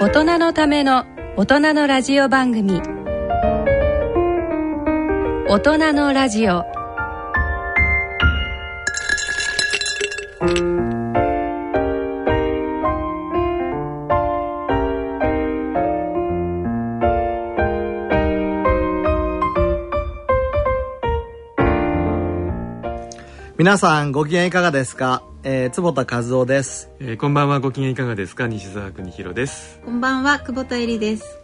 [0.00, 2.80] 大人のための大人のラジオ番組。
[5.48, 6.64] 大人のラジオ。
[23.56, 27.58] 皆さんご機嫌いかがですか、えー、坪田和夫です、えー、こんばんは。
[27.58, 28.48] ご機嫌いかがですか？
[28.48, 29.80] 西澤邦弘です。
[29.82, 31.38] こんばんは久保田恵里です。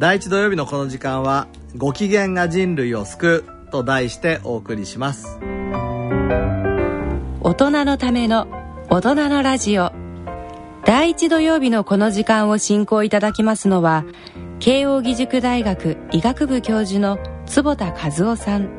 [0.00, 1.46] 第一土曜日のこの時間は
[1.76, 5.38] ご機嫌が人類を救うと題してお送りします。
[7.42, 8.48] 大人のための
[8.88, 9.92] 大人のラジオ。
[10.86, 14.06] 第一土曜日のこの時間を進行いただきますのは
[14.60, 18.70] 慶應義塾大学医学部教授の坪田和夫さん。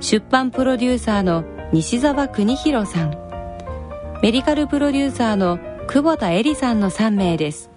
[0.00, 3.27] 出版プロデューサーの西澤邦弘さん
[4.22, 7.70] メディカルプロデューサーの久保田恵里さんの3名です。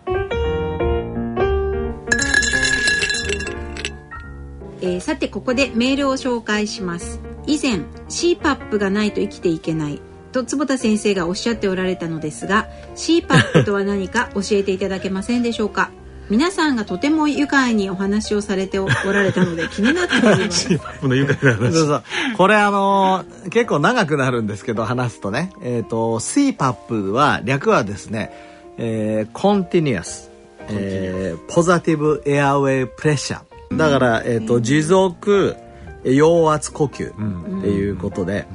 [4.84, 7.20] えーさてここでメールを紹介します。
[7.46, 10.02] 以前 CPAP がないと生きていけない。
[10.32, 15.92] と坪田先生がおっしゃっておられたのですが CPAP とは何か教えていただけませんでしょうか？
[16.32, 20.80] 皆さんがとても愉快にお話をされておられたので気になっております。
[21.02, 22.04] この愉快な話そうそう。
[22.38, 28.32] これあのー結構長くなるんですけど話すとねえっ、と CPAP は略はですね、
[28.78, 30.30] えー、Continuous、
[30.70, 33.42] えー、Positive Airway Pressure
[33.76, 35.58] だから、えー、と持続
[36.06, 38.48] 陽圧呼吸っていうことで、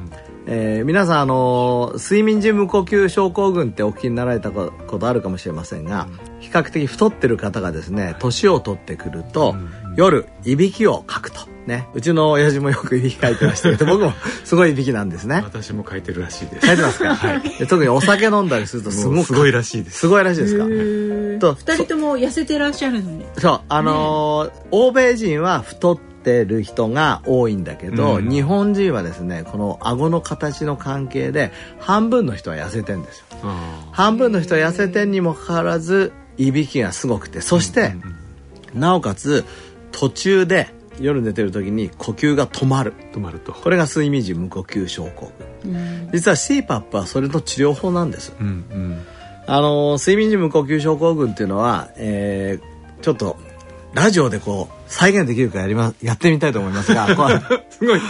[0.46, 6.08] えー皆さん、あのー睡眠時無呼吸症候群ってお聞きになられたことあるかもしれませんが、
[6.40, 9.56] 比較的太ってる方がですね年を取ってくると、
[9.96, 11.40] 夜いびきをかくと。
[11.66, 11.88] ね。
[11.94, 14.12] うちの親父もよくいびきかいてましたけど僕も
[14.44, 15.42] すごいいびきなんですね。
[15.44, 16.66] 私も書いてるらしいです。
[16.66, 17.16] 書いてますか、
[17.58, 19.98] で特にお酒飲んだりするとすごすごいらしいです。
[19.98, 20.58] すごいらしいです。
[20.58, 20.64] か？
[21.40, 26.05] と二人とも痩せてらっしゃるのにそうあのー欧米人は太って
[26.44, 28.28] る人が多いんだけど、うん。
[28.28, 33.26] 日本人はですねこの顎の形の関係で半分の人は痩せてんですよ。
[33.42, 37.94] あ半分の人は痩せてんにもかかわらずいびきがすごくてそして、
[38.74, 39.44] なおかつ
[39.92, 42.94] 途中で夜寝てる時に呼吸が止まる。
[43.12, 43.52] ー止まると。
[43.52, 45.32] これが睡眠時無呼吸症候
[45.64, 46.10] 群。
[46.12, 48.34] 実は CPAP はそれの治療法なんです。
[48.38, 49.02] うんうん。
[49.46, 53.36] あの睡眠時無呼吸症候群っていうのは、えーちょっと
[53.96, 57.06] ラジオでこう再現できるかやりまやってみたいと思いますが
[57.70, 58.00] すごい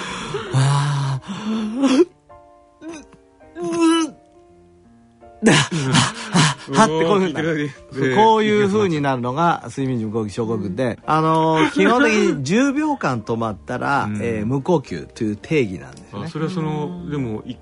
[6.73, 16.27] はってこういうふうにこういう風になるのが睡眠時無呼吸症候群で、あのー基本的に10秒間止まったら、うんえー無呼吸という定義なんですよね。
[16.27, 17.57] あそれはそのでもい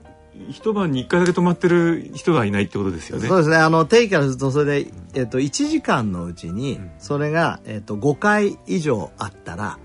[0.50, 3.56] 一晩に一回だけ止まってる人がいないってことですよねそうですね。
[3.56, 9.78] あの定義からするとそれでえっ、と1時間のうちにそれがえっ、と5回以上あったら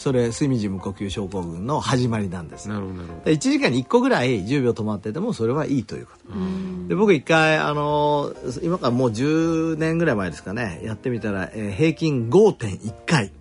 [0.00, 2.70] それ睡眠時無呼吸症候群の始まりなんです。
[2.70, 6.88] なるほどなるほで1時間に1個ぐらい10秒止まっててもそれはいいということ。
[6.88, 8.32] で僕一回あの
[8.62, 13.39] 今からもう10年ぐらい前ですかねやってみたら、えー平均5.1回ど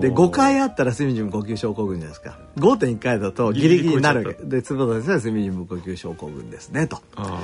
[0.00, 2.38] で5回あったら睡眠時無呼吸症候群じゃないですか。
[2.58, 4.42] 5.1回だとギリギリになるわけ。
[4.44, 6.98] で坪田先生は睡眠時無呼吸症候群ですねと。
[7.16, 7.40] あ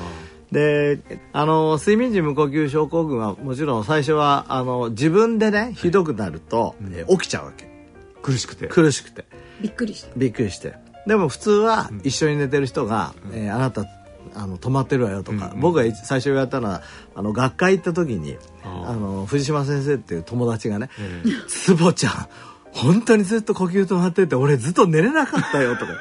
[0.51, 0.99] で
[1.33, 7.65] あの睡眠時無呼吸症候群はもちろん最初はあの自分でねひどくなると、えー起きちゃうわけ。
[7.65, 8.69] ー苦しくて。
[8.69, 9.25] 苦しくて。
[9.61, 10.09] びっくりした。
[10.17, 10.75] びっくりして。
[11.07, 13.87] でも普通は一緒に寝てる人が「えーあなた
[14.35, 15.61] あの止まってるわよ」とか、うん。
[15.61, 16.83] 僕がい最初言われたのは
[17.15, 22.29] あの学会行った時にあの藤島先生っていう友達がねええ「つぼちゃん
[22.73, 25.93] 本当にずっと呼吸止まってて俺ずっと寝れなかったよ」とか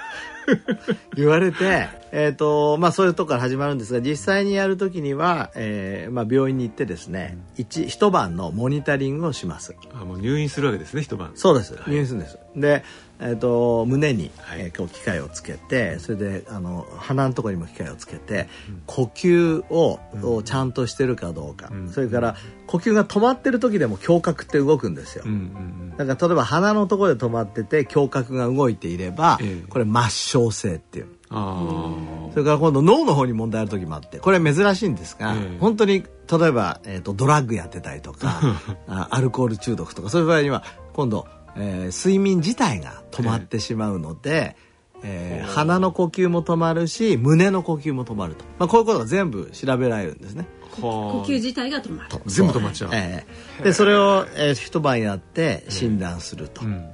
[1.15, 9.75] 言われて、えーとまあ、そういうとこから始まるんですが実際にやる時には、えーまあ、病院に行ってですね一一晩のモニタリングをします。
[9.93, 11.31] あもう入院するわけですね一晩。
[11.35, 11.73] そうです。
[11.87, 11.91] い。
[11.91, 12.83] 入院するんです、で、
[13.21, 14.61] えー、と胸に、はい。
[14.61, 18.47] えーこう機械をつけてそれであの鼻のところにも機械をつけて、
[18.87, 21.89] 呼吸を、をちゃんとしてるかどうか、うん。
[21.89, 22.35] それから
[22.67, 29.67] 呼吸が止まってる時でも胸郭って動くんですよ、うんうんだから例えば鼻のところで止まってて胸郭が動いていれば、ええ。
[29.69, 31.07] これ末梢性っていう。
[31.29, 31.95] あ
[32.31, 35.57] それから今度脳の方に問題ある時もあってこれ珍しいんですが、ええ。
[35.59, 38.41] 本当に例えば、えー、とドラッグやってたりとか
[38.87, 40.63] あアルコール中毒とかそういう場合には
[40.93, 41.25] 今度、
[41.55, 44.55] えー睡眠自体が止まってしまうので、
[45.03, 45.47] えー。
[45.47, 50.45] 鼻の呼吸も止まるし胸の呼吸も止まると、まあ、こういうことが全部調べられるんですね。
[50.79, 52.09] 呼吸自体が止まる。
[52.25, 52.91] 全部止まっちゃう。
[52.93, 53.25] え
[53.59, 56.61] えでそれを、えー一晩やって診断すると。
[56.63, 56.91] うんうん。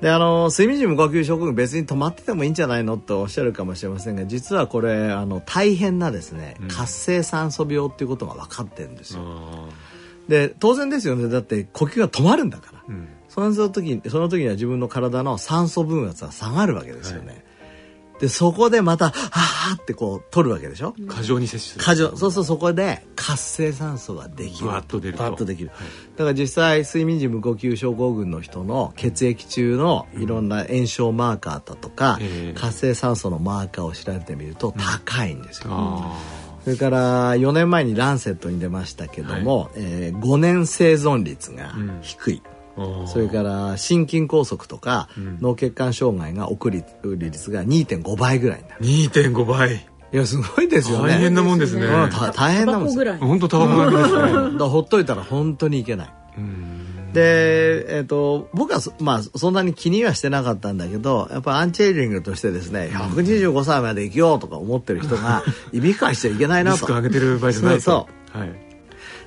[0.00, 6.68] であの睡眠時無呼吸症候群別に止まっててもいいんじゃないのとおっしゃるかもしれませんが実はこれあの大変なですね、うん。
[6.68, 9.22] 活性酸素病っていうことが分かってるんですよ。
[9.24, 9.68] あ
[10.28, 11.28] で当然ですよね。
[11.28, 12.78] だって呼吸が止まるんだから。
[12.80, 17.44] ーうんその時その時には自分の体の酸素分圧が下がるわけですよね。
[18.20, 19.12] でそこでまたは
[19.72, 20.94] あってこう取るわけでしょ？
[21.08, 21.84] 過剰に摂取する。
[21.84, 22.16] 過剰。
[22.16, 24.66] そうするとそこで活性酸素ができる。
[24.66, 25.24] ぶわっと出ると。
[25.24, 25.70] ぶわっとできる、
[26.16, 32.58] だから実際睡眠時無呼吸症候群の人の血液中のいろんな炎症マーカーだとか、ええ。
[32.58, 34.72] 活性酸素のマーカーを調べてみると
[35.04, 36.16] 高いんですよ、あ
[36.62, 42.53] それから4年前にランセットに出ましたけども、えー5年生存率が低い、ーあー
[43.06, 45.38] それから心筋梗塞とか、ん。
[45.40, 46.84] 脳血管障害が起こる
[47.18, 48.84] 率が2.5倍ぐらいになる。
[48.84, 49.86] 2.5倍。
[50.12, 51.14] いやすごいですよね。
[51.14, 51.86] 大変なもんですね。
[52.36, 53.04] 大変なもんですよ。
[53.48, 54.58] タバコぐらいですね。
[54.58, 56.14] ほっといたら本当にいけない。
[56.38, 57.12] うん。
[57.12, 65.42] で、えっと僕はそ,、まあ、そんなに気にはしてなかったんだけどやっぱアンチエイジングとしてですね125歳まで生きようとか思ってる人が
[65.72, 66.76] いびきかしちゃいけないなと。
[66.76, 66.92] リスク。
[66.92, 67.80] 上げてる場合じゃないと。
[67.80, 68.38] そう。
[68.38, 68.63] はい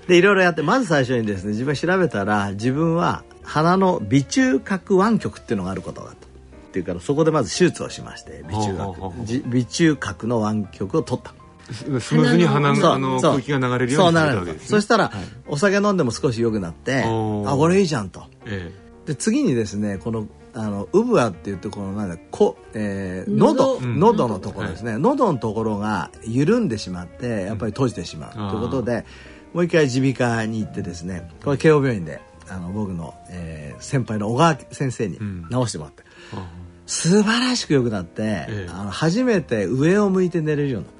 [0.07, 6.27] でいろいろやってまず最初にですね自分調べたら自分は鼻の鼻中隔湾曲っていうのがあることがあった。
[6.27, 11.33] っていうからそこでまず手術をしまして鼻中隔中隔の湾曲を取った。
[11.73, 14.67] ススムーズに鼻そうのあのそう空気が流れるようにされたわけですね。
[14.67, 15.23] そしたら、はい。
[15.47, 18.23] お酒飲んでも少し良くなってあこれいいじゃんと。
[18.45, 18.71] え
[19.05, 23.79] で次にですねこのあのウブアって言ってこのなんだこ、えー、喉。
[23.79, 23.79] 喉。
[23.79, 23.99] うん。
[23.99, 28.49] 喉のところですね、喉のところが緩んでしまってやっぱり閉じてしまう、うん。
[28.49, 29.05] ということで
[29.53, 35.47] もう一回耳鼻科に行ってですねこれ慶応病院であの僕の、えー先輩の小川先生にうん。
[35.51, 36.03] 治してもらって、
[36.33, 36.47] えあ
[36.87, 38.69] 素晴らしく良くなって、ええ。
[38.73, 40.95] あの初めて上を向いて寝れるようになっ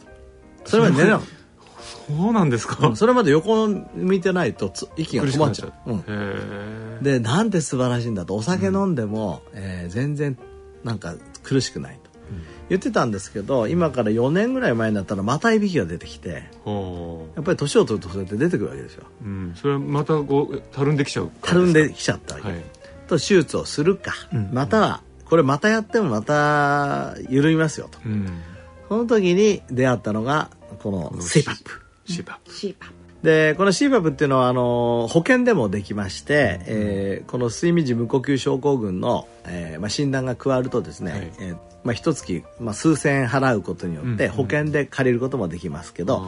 [0.64, 0.70] た。
[0.70, 1.28] それまで寝れなかっ
[2.08, 2.88] そうなんですたか？
[2.88, 5.92] うんそれまで横を向いてないとつ息が止まっちゃう。
[5.92, 7.00] うん。
[7.02, 8.36] でなんて素晴らしいんだと。
[8.36, 10.38] お酒飲んでも、えー全然
[10.84, 12.07] なんか苦しくないと、
[12.70, 19.06] 言ってたんですけど今から4年ぐらい前になったらまたいびきが出てきてほやっぱり年を取るとそうやって出てくるわけですよ。
[19.24, 19.54] ううん。
[19.56, 22.64] それはまたこうたるんできちゃうたるんできちゃったわけ、はい。
[23.08, 24.50] と手術をするか、うん。
[24.52, 28.00] またはこれまたやってもまた緩みますよと。
[28.06, 28.28] うん。
[28.90, 30.50] その時に出会ったのが
[30.80, 31.56] この CPAP
[32.06, 32.92] シバシーパ
[33.24, 41.32] でこの CPAP っていうのはあの保険でもできまして、えーこの睡眠時無呼吸症候群の、えーまあ、診断が加わるとですね、はい。
[41.40, 46.20] えーまあ、一月、まあ、数千円払うことによってうん保険で借りることもできますけど、あ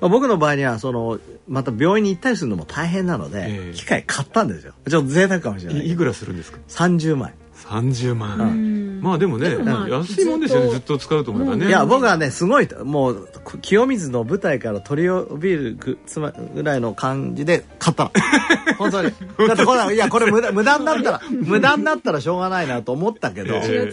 [0.00, 1.18] まあ、僕の場合にはその
[1.48, 3.74] また病院に行ったりするのも大変なので、ええ。
[3.74, 4.74] 機械買ったんですよ。
[4.88, 5.88] ちょっと贅沢かもしれない。
[5.88, 7.92] いいくらするんですか？30万円。
[7.92, 8.38] 30万。
[8.38, 10.70] ううんまあでもねまあ安いもんですよね。
[10.70, 10.96] ずっと。
[10.96, 11.66] 使うと思えばね。
[11.66, 13.28] いや僕はねすごいもう
[13.60, 18.12] 清水の舞台から取り降りるぐつまぐらいの感じで買ったの。
[18.78, 19.10] 本当に。
[19.48, 23.92] だってこれいやこれ無駄無駄になったら無駄になったらしょうがないなと思ったけど、そう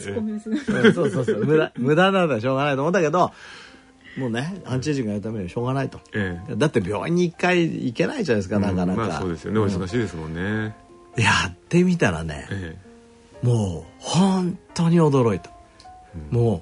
[1.09, 1.43] そうそう。
[1.43, 3.31] 無駄無駄になったらしょうがないと思ったけど
[4.15, 5.99] もうねアンチエイジングやるためにはしょうがないと。
[6.13, 6.55] ええ。
[6.55, 9.59] だって病院に一回行けないじゃないですかなかなか、うんまあそうですよね。
[9.59, 10.75] お忙しいですもんね。
[11.17, 12.88] やってみたらねえ
[13.41, 15.51] もう本当に驚いた、
[16.31, 16.61] もう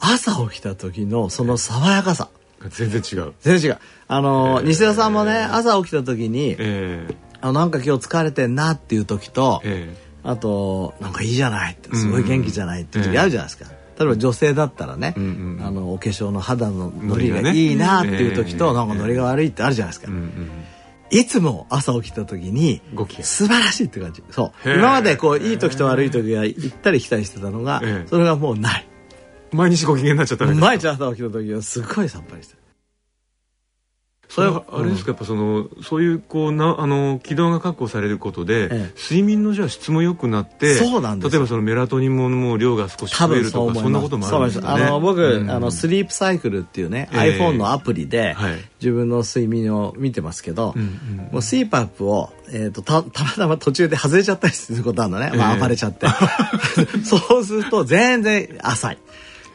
[0.00, 2.28] 朝起きた時のその爽やかさ。
[2.64, 3.34] え全然違う。
[3.40, 3.78] 全然違う。
[4.08, 4.66] あの、えー。
[4.66, 9.94] 西田さんもね朝起きた時に、ええあなんか今日疲れてんなっていう時と、え
[10.24, 18.74] あとなんかいいじゃないってすごい元気じゃないっていう時うんあるじゃないですか、例えば女性だったらね、うんうんあのお化粧の肌のノリがいいなっていう時と、えー。
[18.74, 20.50] なんかノリが悪いってあるじゃないですか、うんうん
[21.10, 22.80] いつも朝起きた時に
[23.22, 24.22] 素晴らしいって感じ。
[24.30, 24.70] そう。
[24.70, 28.08] 今までこういい時と悪い時が行ったり来たりしてたのが、ええ。
[28.08, 28.88] それがもうない。
[29.52, 32.57] 毎日ご機嫌になっちゃった毎日朝起きた時はすごいさっぱりしてる
[34.28, 38.92] それはあれですか、やっぱそのそういうこうなあの軌道が確保されることで、ええ。
[38.96, 44.84] 睡眠のじゃあ質も良くなってそうなん例えばそのメラトニンももう量が少し増えるとかそんなこともあるんですかね。
[44.84, 45.50] あの僕、うん。
[45.50, 47.38] あのスリープサイクルっていうね、ええ。
[47.38, 48.58] iPhone のアプリで、はい。
[48.80, 51.16] 自分の睡眠を見てますけど、うんうん。
[51.16, 55.60] もう CPAP を、えー、とた たまたま途中で外れちゃったりすることあるのね、まあ、ええ。
[55.60, 56.06] 暴れちゃって。
[57.02, 58.98] そうすると全然浅い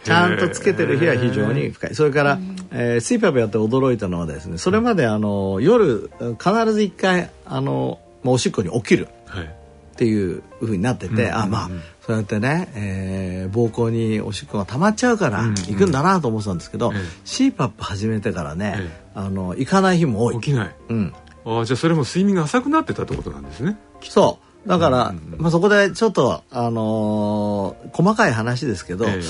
[0.03, 1.95] ちゃんとつけてる日は非常に深い。
[1.95, 2.39] それから、
[2.71, 9.07] えー、CPAP やって驚いたのはですねそれまであの夜必ず一回あの、まあ、おしっこに起きる。
[9.25, 9.45] はい。
[9.45, 11.69] っていうふうになってて、うんあまあ
[12.05, 16.99] そうやってね、えー、膀胱におしっこが溜まっちゃうからうん行くんだなと思ってたんですけど、ええ。
[17.23, 20.35] CPAP 始めてからね、えあの行かない日も多い。
[20.41, 20.75] 起きない。
[20.89, 21.13] うん。
[21.45, 23.77] ああじゃあそれも睡眠が浅くなってたってことなんですね。
[24.01, 24.69] そう。
[24.69, 29.21] だから、うんまあ、そこでちょっと、あのー細かい話ですけど、え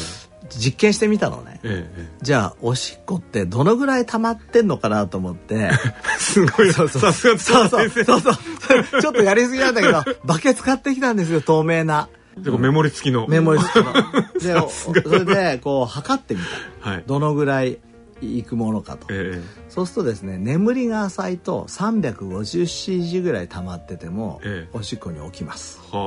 [0.50, 1.59] 実験してみたのね。
[1.63, 5.71] えええじゃあおしっこってどのぐらい溜まってんのかなと思って。
[6.19, 6.73] すごい。
[6.73, 7.01] そうそう。
[7.01, 7.89] さすがそうそう。
[7.89, 9.01] そうそう。
[9.01, 12.09] ちょっとやりすぎなんだけど バケツ買ってきたんですよ透明な。
[12.38, 13.27] メモリ付きの。
[13.27, 13.93] メモリ付きの。
[14.41, 16.41] でおそれでこう測ってみ
[16.81, 16.89] た。
[16.89, 17.03] はい。
[17.05, 17.79] どのぐらい
[18.24, 19.08] いくものかと。
[19.10, 24.77] えそうするとですね眠りが浅いと 350cc ぐらい溜まってても、ええ。
[24.77, 25.80] おしっこに起きます。
[25.94, 26.03] えは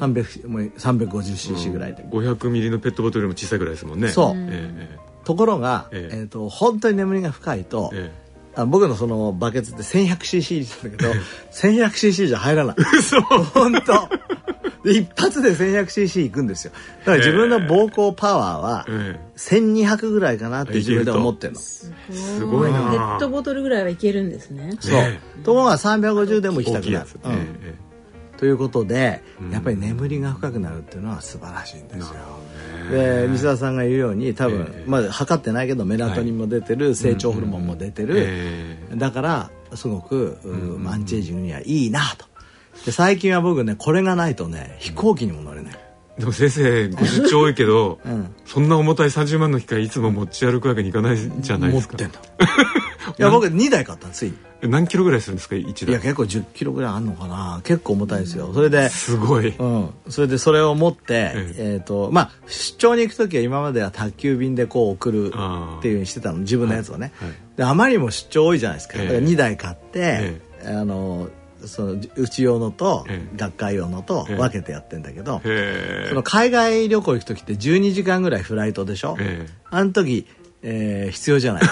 [0.00, 0.06] あ。
[0.06, 4.08] 300もう 350cc ぐらいで、500ミリのペットボトルよりも小さいぐらいですもんね。
[4.08, 4.32] そう。
[4.36, 6.16] ええところが、ええ。
[6.18, 8.12] えーと本当に眠りが深いと、え
[8.56, 11.20] あ僕のそのバケツって 1100cc なんだけど
[11.52, 12.76] 1100cc じゃ入らない。
[12.98, 13.20] 嘘。
[13.20, 14.08] 本当。
[14.62, 16.72] で一発で 1100cc いくんですよ。
[17.00, 21.60] だから自分の膀胱パワーはえ1200ぐらいかなって自分で思ってるの。
[21.60, 21.90] す
[22.44, 22.90] ごいな。
[22.90, 24.76] ペットボトルぐらいはいけるんですね。
[24.80, 27.06] そう、ねところが350でも行きたくなる。
[28.36, 29.50] ということで、うん。
[29.50, 32.14] やっぱり眠りが深くなるっていうのは素晴らしいんですよ。
[32.90, 34.84] で西田さんが言うように多分、ええ。
[34.86, 38.96] まあ測ってないけどメラトニンも出てる、成長ホルモンも出てる、ええ。
[38.96, 42.26] だからすごく、うアンチエイジングにはいいなと
[42.86, 45.78] で最近は僕ねこれがないとね飛行機にも乗れない、
[46.18, 48.34] でも先生ご出張多いけど、 うん。
[48.46, 51.96] そんな重たい30万の機械いつも持ち歩くわけにいかないじゃないですか。
[51.98, 52.20] 持ってんだ
[53.18, 54.36] いや僕2台買ったのついに。
[54.62, 55.90] え何キロぐらいするんですか1台？
[55.90, 57.60] いや結構1 0キロぐらいあんのかな。
[57.64, 58.50] 結構重たいですよ。
[58.54, 61.76] それですごい、うん、それでそれを持って、ええ。
[61.76, 67.38] ーとまあ、出張に行く時は今までは宅急便でこう送るっていうふうにしてたの自分のやつをね、はいはい。
[67.58, 69.06] であまりにも出張多いじゃないですか,、ええ。
[69.06, 70.40] だから2台買って、え。
[70.68, 71.28] あの
[71.66, 73.36] そのうち用のと、ええ。
[73.36, 74.36] 学会用のとええ。
[74.36, 75.40] 分けてやってんだけど、
[76.08, 80.26] その海外旅行行く時って12時間ぐらいフライトでしょ、えあの時、
[80.62, 81.62] えー必要じゃない。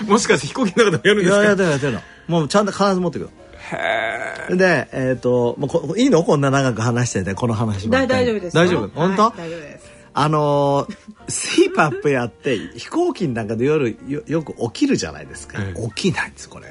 [0.00, 1.44] え もしかして飛行機の中でもやるんいやですか？
[1.44, 1.92] やってるやってる。
[1.92, 3.24] のもうちゃんと必ず持ってく
[4.50, 4.56] る。
[4.56, 6.22] でえっ、ともうこいいの？
[6.24, 8.88] こんな長く話しててこの話大丈夫です大丈夫？
[8.94, 9.92] 本当、はい大丈夫です。
[10.14, 15.88] あのー、CPAP やって飛行機の中で夜よよく起きるじゃないですか、ええ。
[15.94, 16.66] 起きないんですこれ、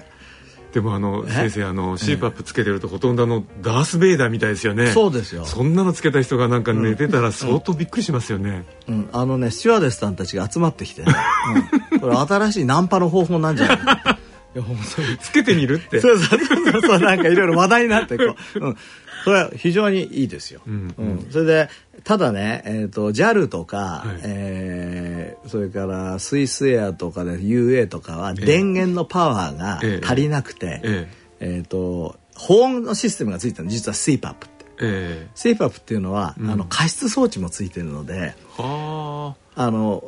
[0.74, 1.32] でもあのえ？
[1.32, 4.88] 先生あの CPAP つけてるとほとんどあのダース・ベイダーみたいですよね。
[4.88, 5.46] そうですよ。
[5.46, 11.14] そんなのつけた人がなんか寝てたら相当びっくりしますよね、うん、あのねスチュワーデスさんたちが集まってきてね、
[11.94, 14.18] うん、これ新しいナンパの方法なんじゃないか
[14.54, 16.02] いや本当につけてみるって。
[16.02, 16.40] そうそう。
[16.40, 17.00] そうそう。
[17.00, 18.78] なんかいろいろ話題になってこう、うん、
[19.24, 21.28] それは非常にいいですよ、うんうん。
[21.32, 21.70] それで
[22.04, 24.20] ただね、えー、と JAL とか、はい。
[24.24, 30.06] えーそれからスイスエアとかで UA とかは電源のパワーがええ。
[30.06, 31.10] 足りなくて、え
[31.40, 31.48] え。
[31.62, 34.66] ー、と保温のシステムがついてるの実は CPAP って。
[34.82, 35.30] ええ。
[35.36, 36.50] CPAP っていうのは、うん。
[36.50, 40.04] あの加湿装置もついてるのでえはあの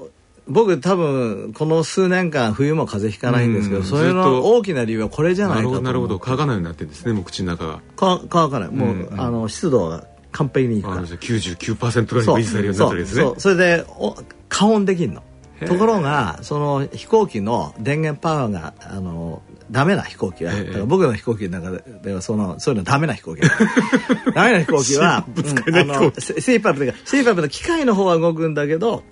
[0.47, 7.81] 僕多分この数年間冬も風邪ひかないんですけど、うんそれの大きな理由はこれじゃあないかとなるほど乾かないようになってるんですねもう口の中が。
[7.95, 8.69] か乾かない。
[8.69, 10.97] もう、うあの湿度が完璧にいくから。
[10.97, 13.21] あの99%ぐらい維持されるようになってるんですね。
[13.23, 14.15] そうそれでお
[14.49, 15.23] 加温できるの。
[15.65, 23.41] ところがその飛行機の電源パワーがあのダメな飛行機は、ええだから僕の飛行機の中ではそのそういうのダメな飛行機
[24.35, 29.03] ダメな飛行機は うんあのセイパップというかセイパップの機械の方は動くんだけど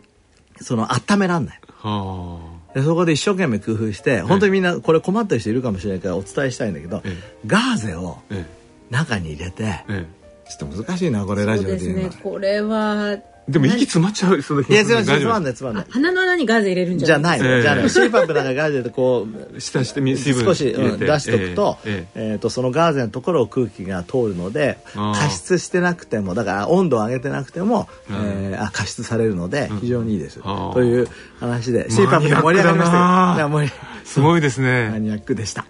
[0.62, 1.60] その温めらんない。
[1.84, 2.40] は
[2.74, 8.46] でそこで一生懸命工夫して本当にみんなこれ困ってる人いるかもしれないからお伝えしたいんだけど、えガーゼをあえ。
[8.90, 10.06] 中に入れてええ。
[10.50, 12.22] ちょっと難しいなこれラジオでそうです言うのはね。
[12.24, 15.86] これはえでも息詰まっちゃうそのいや、つまんない、つまんない、つまんない。
[15.90, 17.90] 鼻の穴にガーゼ入れるんじゃじゃないじゃない。
[17.90, 30.40] シーパップなんかガーゼでこう、下してみ水分少し、入れてうん出しとくと、えええっと、そのガーゼのところを空気が通るので、あー加湿してなくても、だから温度を上げてなくても、うんえーあ加湿されるので、非常にいいです。
[30.44, 31.08] あーという
[31.40, 33.02] 話で、シーパップで盛り上がりましたよ。
[33.02, 33.72] マニアックだなだから盛り
[34.06, 35.66] すごいですマねニアックでした。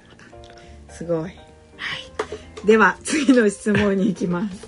[0.90, 1.22] すごい。
[1.22, 1.34] はい。
[2.66, 4.68] では次の質問に行きます。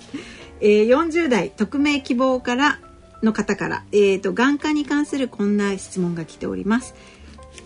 [0.60, 2.78] えー、40代匿名希望から
[3.24, 6.94] の方から、えー、と眼科に関するこんな質問が来ております。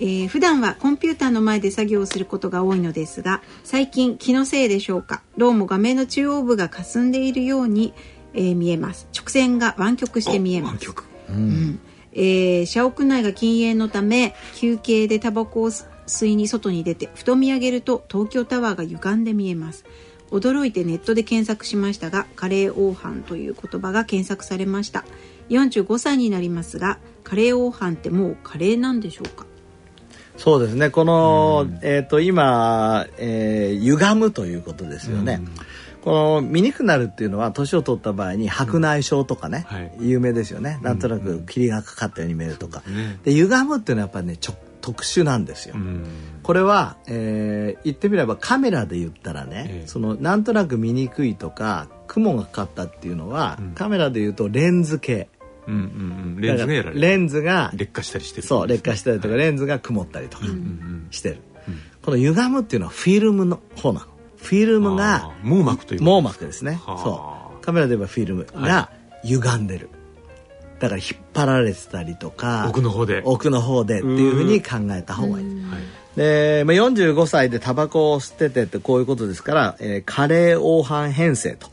[0.01, 5.23] えー普段はコンピューターの前で作業をすることが多いのですが最近気のせいでしょうか？
[5.37, 7.95] どうも画面の中央部が霞んでいるように、
[8.35, 9.09] えー見えます。
[9.17, 10.73] 直線が湾曲して見えます。
[10.73, 11.05] 湾曲。
[11.31, 11.81] うん。
[12.13, 19.85] えー社屋内が禁煙のため休憩でタバコを吸いに外に出てふと見上げると東京タワーが歪んで見えます。
[20.31, 25.07] 驚いてネットで検索しましたがカレー黄飯という言葉が検索されました
[25.51, 29.47] 45歳になりますがカレー黄飯ってもうカレーなんでしょうか？
[30.37, 30.89] そうですね。
[30.91, 35.41] この、えっ、と、今、えー歪むということですよね。
[36.05, 39.93] この見にくくなるっていうのは年を取った場合に白内障とかね、はい。
[39.99, 40.79] 有名ですよね。
[40.81, 43.19] なんとなく霧がかかったように見えるとか、ね。
[43.25, 46.05] で歪むっていうのはやっぱりねちょ特殊なんですよ、うん。
[46.45, 49.87] これは、えー言ってみればカメラで言ったらね、ええ。
[49.89, 53.73] そのなんとなく見にくいとか雲がかかったっていうのは、うん。
[53.73, 55.29] カメラで言うとレンズ系
[55.69, 56.41] うんうんうん。
[56.41, 57.01] レンズがやられる。
[57.01, 58.47] レンズが劣化したりしてる。
[58.47, 59.39] そう劣化したりとか、はい。
[59.39, 60.47] レンズが曇ったりとか
[61.11, 61.37] してる、
[61.69, 61.81] うん。
[62.03, 64.07] この歪むっていうのはフィルムの方なの。
[64.39, 66.81] フィルムが網膜という網膜ですね。
[66.85, 66.99] はあ。
[66.99, 67.65] そう。
[67.65, 68.91] カメラで言えばフィルムが
[69.25, 69.91] 歪んでる、
[70.79, 73.23] だから引っ張られてたりとか奥の方で。
[73.25, 75.47] 奥の方でっていうふうに考えた方がいい。
[75.47, 75.81] はい。
[76.17, 81.69] で、まあ、45歳でタバコを吸っててってこういうことですから、えー加齢黄斑変性と、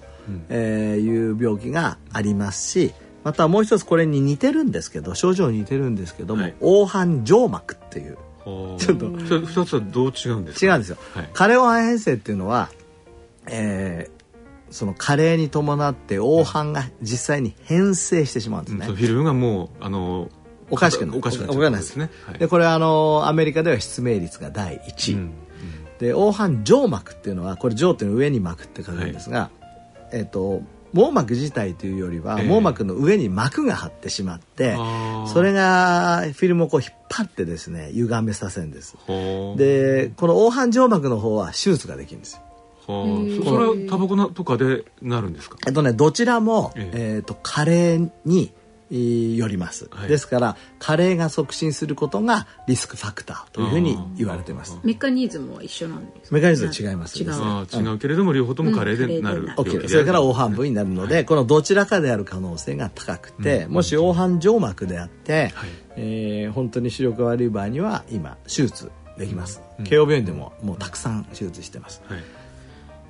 [0.50, 2.94] えーいう病気がありますし
[3.26, 6.56] またもう一つこれに似てるんですけど症状に似てるんですけども、はい。
[6.62, 8.18] 黄斑静脈っていう。
[8.46, 9.08] はあちょっと。
[9.28, 10.66] それ二つはどう違うんですか？
[10.68, 11.30] 違うんですよ、はい。
[11.34, 12.70] 加齢黄斑変性っていうのは、
[13.48, 14.16] えー
[14.72, 18.96] その加齢に伴って黄斑が実際に変性してしまうんですね、うん。
[18.96, 20.28] フィルムがもうあの
[20.70, 22.10] おかしくなるおかしくなっちゃおかしくなるうんですね。
[22.26, 22.40] はい。
[22.40, 25.14] でこれはあのアメリカでは失明率が第一。
[25.14, 25.32] 位、うん。
[26.00, 29.50] で黄斑静脈っていうのはこれ静っていうのは上に膜って書くんですが、
[30.12, 30.62] えっ、と
[30.96, 32.48] 網膜自体というよりは、ええ。
[32.48, 34.76] 網膜の上に膜が張ってしまって
[35.28, 38.96] それがフィルムをこう引っ張ってですね歪めさせるんです。
[39.06, 42.42] はあでこの黄斑静脈の方は手術ができるんですよ。
[42.88, 45.58] はあそそれはタバコなとかでなるんですか？
[45.68, 47.20] えっとねどちらも、ええ。
[47.20, 48.65] っと加齢にえー
[49.38, 50.08] よります、はい。
[50.08, 54.80] ですから加齢が促進することがリスクファクターというふうに言われています。
[54.84, 57.98] メカニズムは一緒なんですかメカニズムは違います違う。
[58.00, 59.50] けれども両方とも加齢でなるうん。
[59.52, 59.90] OK る。
[59.90, 65.70] それから黄斑部になるので、このどちらかである可能性が高くて、もし黄斑静脈であって、はい。
[65.98, 72.02] えー本当に視力が悪い場合には今手術できます、慶応病院でももうたくさん手術してます。
[72.08, 72.24] はい。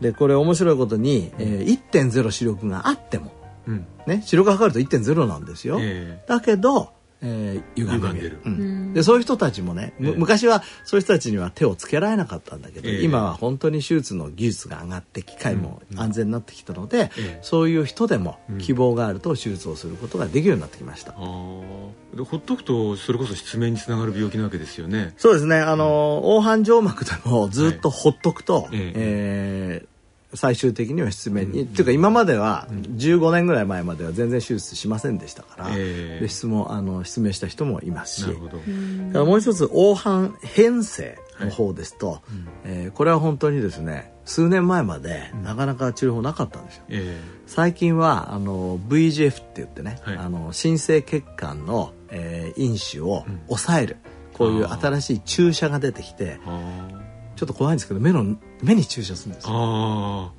[0.01, 3.31] でこれ面白いことに、えー1.0視力があっても
[3.67, 3.85] うん。
[4.07, 8.39] ね視力測ると1.0なんですよ、えだけど、えー歪んでる。
[8.45, 8.93] うん。
[8.93, 10.15] でそういう人たちもね、むええ。
[10.15, 13.01] 昔はそういう人たちには手をつけられなかったんだけど、ええ。
[13.03, 17.39] 今は本当に手術の技術が上がって機械も安全になってきたので、ええ。
[17.41, 25.13] そういう人でも希望があると手術をすることができるようになってきました、ああでほっとくとそれこそ失明につながる病気なわけですよね。
[25.17, 25.57] そうですね。
[25.57, 28.93] あの黄斑静脈でもずっとほっとくと、ええ。
[28.95, 29.94] えー
[30.35, 36.19] 最終的には失明に、っていうか今までは15年ぐらい前までは全然手術しませんでしたから、ええ。
[36.21, 38.27] で質問あの失明した人もいますし。
[39.13, 42.21] もう一つ黄斑変性の方ですと、
[42.63, 46.83] えーこれは本当にですね数年前までなかなか治療法なかったんですよ。
[46.89, 50.17] え最近はあの VGF って言ってね、はい。
[50.17, 53.97] あの新生血管の、えー因子を抑える、
[54.33, 56.39] こういう新しい注射が出てきて
[57.35, 59.57] ちょっと怖いんですけど目の目に注射するんですあよ。
[59.59, 60.31] あ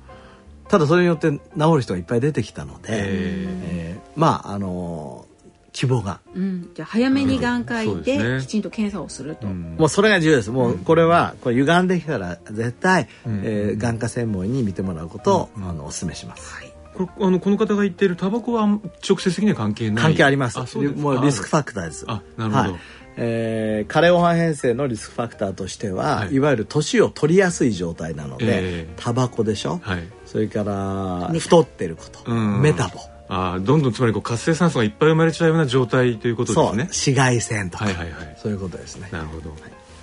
[0.69, 1.39] ただそれによって治
[1.75, 5.25] る人がいっぱい出てきたので、ええーまああの
[5.73, 6.21] 希望が。
[6.33, 8.37] うん、じゃあ早めに眼科医そうですね。
[8.39, 9.75] できちんと検査をすると、うん。
[9.77, 10.49] もうそれが重要です。
[10.49, 13.07] もうこれはこれ歪んできたら絶対、ん。
[13.43, 16.51] えー眼科専門医に見てもらうことを、あのお勧めします。
[16.95, 18.65] これあのこの方が言っているタバコは
[19.07, 20.59] 直接的には関係ない関係あります。
[20.59, 20.99] あそうですか。
[20.99, 22.05] もうリスクファクターです。
[22.07, 22.71] あなるほど。
[22.71, 22.79] はい
[23.17, 26.33] えー、加齢黄斑変性のリスクファクターとしては、はい。
[26.35, 28.49] い、わゆる年を取りやすい状態なので、え
[28.89, 28.93] え。
[28.95, 30.03] タバコでしょ、はい。
[30.25, 32.61] それから太ってること、うん。
[32.61, 36.83] メタボ、ああどんどんつまりこう活性酸素がいっぱい生まれちゃうような状態ということですね。
[36.85, 38.37] 紫外線とか、はいはいはい。
[38.41, 39.09] そういうことですね。
[39.11, 39.53] なるほど、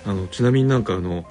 [0.05, 1.25] あのちなみになんかあの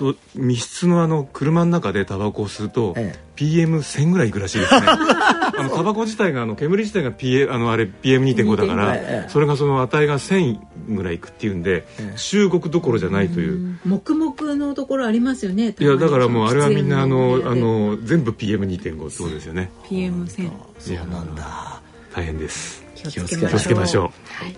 [0.00, 3.30] と密室のあの車の中でタバコを吸うと、ええ。
[3.36, 4.80] PM1000 ぐらいいくらしいですね。
[4.88, 10.58] あのタバコ自体があの煙自体が PM あのあれ PM2.5 だから、ええそれがその値が1000
[10.88, 12.18] ぐらいいくっていうんで、ええ。
[12.18, 15.74] 中国どころじゃないという、黙々のところありますよね。
[15.78, 19.70] いやだからもうあれはみんなあのあの全部 PM2.5 ってことですよね。
[19.90, 21.82] PM1000 そうなんだ。
[22.14, 22.82] 大変です。
[22.94, 24.44] 気をつけ気を気をつけましょう。
[24.44, 24.56] はい。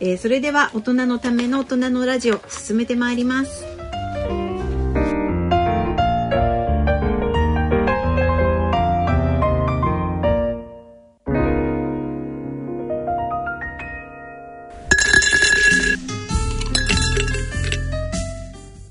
[0.00, 3.64] えーそれでは大人のための大人のラジオ進めてまいります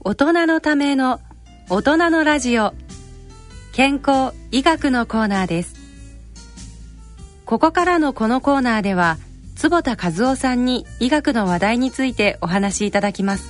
[0.08, 1.20] 大人のための
[1.70, 2.74] 大人のラジオ。
[3.74, 5.76] 健康医学のコーナーです。
[7.44, 9.18] ここからのこのコーナーでは
[9.58, 13.50] 坪田和夫さんに医学の話題についてお話しいただきます。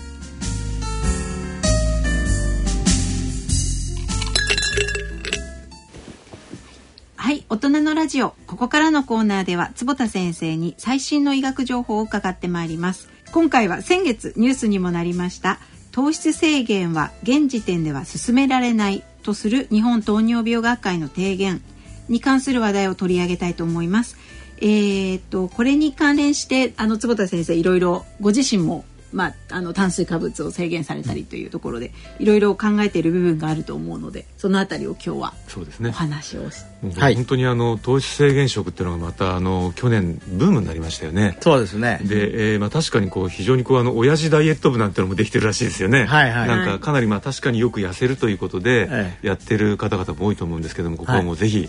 [7.17, 8.33] はい大人のラジオ。
[8.47, 13.09] ここからのコーナーでは坪田先生に最新の医学情報を伺ってまいります。
[13.31, 15.59] 今回は先月ニュースにもなりました
[15.97, 21.59] 糖質制限は現時点では進められないとする日本糖尿病学会の提言
[22.07, 24.15] に関する話題を取り上げたいと思います。
[24.59, 28.85] えー、とこれに関連してあの坪田先生いろいろご自身も
[29.17, 35.89] まあ、あの炭水化物を制限されたりというところでいろいろ考えている部分があると思うのでそのあたりを今日はおそうですね。
[35.89, 41.35] 話をし本当にあの糖質制限食っていうのがまたあの去年ブームになりましたよね。
[41.41, 41.99] そうですね。
[42.03, 46.05] で、えーまあ、確かにこう非常にこうあの親父ダイエット部なんてのもできてるらしいですよね。
[46.05, 46.47] はいはい。
[46.47, 51.67] なんかかなりまあ確かによく痩せるということでえやってる方々も多いと思うんですけどもここはもうぜひ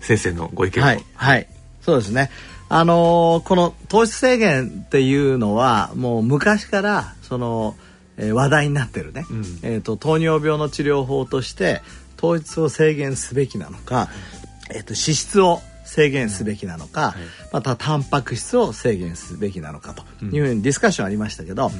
[0.00, 0.86] 先生のご意見を。
[0.86, 1.46] はい、はい、
[1.82, 2.30] そうですね。
[2.68, 7.76] あのーこの糖質制限っていうのはもう昔からその、
[8.16, 9.44] えー話題になってるね、うん。
[9.62, 11.82] えー、と糖尿病の治療法として
[12.16, 14.08] 糖質を制限すべきなのか、
[14.70, 17.14] えー、と脂質を制限すべきなのか、
[17.52, 21.70] またタンパク質を制限すべきなのかというふうにディスカッションありましたけど、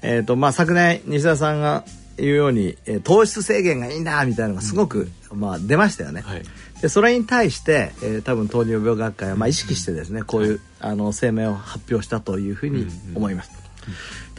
[0.00, 1.84] えーとまあ、昨年西田さんが
[2.20, 6.22] 言うように、えー糖質制限がいいんだみたいなのがすごく、まあ、出ましたよね。
[6.22, 6.42] はい
[6.80, 13.50] でそれに対して、えー多分糖尿病学会はまあ意識してですねこういう、あの声明を発表したというふうに思います。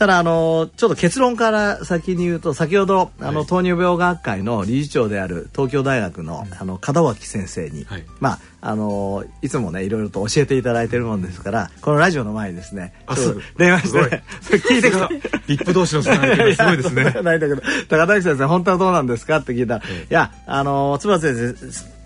[0.01, 8.05] ただあのちょっと結論から先に言うと先ほどあの、糖尿病学会の理事長である東京大学の,、あの門脇先生に、はい。
[8.19, 12.95] まああのいつもねいろいろと教えていただいてるもんですからこのラジオの前にですね
[13.57, 14.23] 電話して、
[14.57, 15.07] 聞いてきた。
[15.45, 17.21] リップ同士のつながりがすごいですね。
[17.21, 20.11] な いんだけど高田先生本当はどうなんですかって聞いたら、ええ。
[20.11, 21.53] いやあのつば先生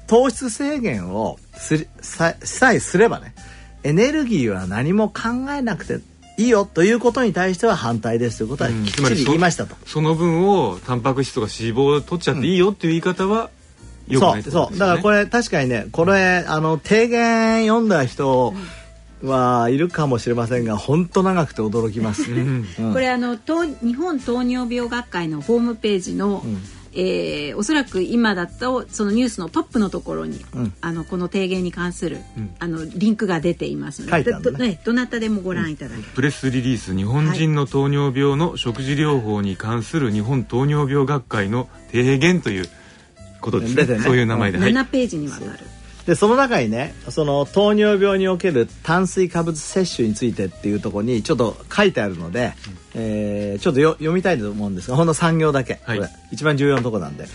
[0.07, 3.33] 糖質制限をすりささえすればね
[3.83, 5.99] エネルギーは何も考えなくて
[6.37, 9.75] いいよということに対しては反対ですということはうんきっちり言いましたと。
[9.85, 13.49] その分をタンパク質とか脂肪を取っちゃっていいよっていう言い方は
[14.07, 14.77] よくそないうそう。
[14.77, 18.53] だからこれれ確かにねこれあの提言読んだ人
[19.23, 22.31] はいるかもしれませんが本当長くて驚きます。
[22.31, 22.67] うん。
[22.79, 22.93] うん。
[22.93, 26.61] これあの糖日本糖尿病学会のホームページの、ん
[26.95, 30.73] えーおそらく今だとそのニュースのトップのところに、うん。
[30.81, 32.55] あのこの提言に関する、うん。
[32.59, 34.39] あのリンクが出ていますのでね。
[34.41, 42.69] どねどなたでもご覧いただける、プレスリリース日本人の糖尿病の食事療法に関する日本糖尿病学会の提言という
[43.41, 43.85] ことですね。
[43.85, 45.74] ねそういう名前で、はい、7ページにわたる
[46.05, 52.53] でその中にねその糖尿病における炭水化物摂取についてっていうところにちょっと書いてあるので、
[52.93, 55.97] えーちょっとよ読みたいと思うんですがほんの3行だけ、はい。
[55.97, 57.25] これ一番重要なところなんで。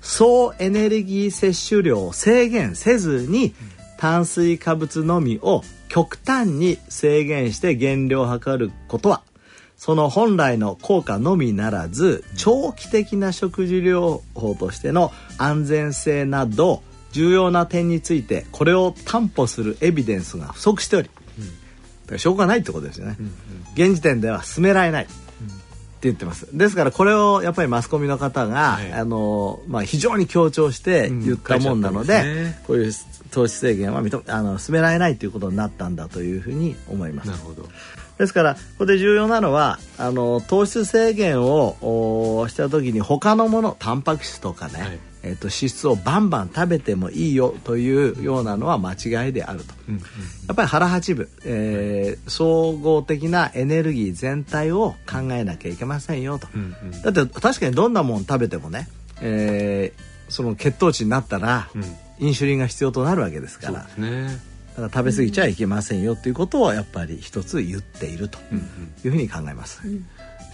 [0.00, 3.54] 総エネルギー摂取量を制限せずに
[3.98, 9.22] 炭水化物のみを極端に制限して減量を図ることは
[9.76, 23.16] その本来の効果のみならず長期的な食事療法としての安全性など重要な点についてこれを担保するエビデンスが不足しており、だから証拠がないってことですよね、
[23.74, 25.06] 現時点では進められない、っ
[26.00, 26.48] て言ってます。
[26.56, 28.92] ですからこれをやっぱりマスコミの方が、はい。
[28.92, 32.62] あのまあ、非常に強調して言ったもんなので,、うんですね。
[32.66, 32.92] こういう
[33.30, 37.26] 糖質制限は認めあの進められないということになったんだというふうに思います。
[37.28, 37.68] なるほど。
[38.16, 41.76] ですからここで重要なのはあの糖質制限を
[42.42, 49.74] おした時に他のものタンパク質とかね、はいえっと脂質をバンバン食べてもいいよというようなのは間違いであると。
[49.88, 56.48] うんうんやっぱり腹八分、えー総合的なエネルギー全体を考えなきゃいけませんよと。
[56.54, 57.02] うんうん。
[57.02, 58.88] だって確かにどんなもん食べてもね、
[59.20, 61.84] えーその血糖値になったら、うん。
[62.20, 63.88] インシュリンが必要となるわけですから。
[63.98, 64.38] ね。
[64.76, 68.64] だから食べ過ぎちゃいけませんよということをやっぱり一つ言っているとうんうん
[69.04, 69.80] いうふうに考えます。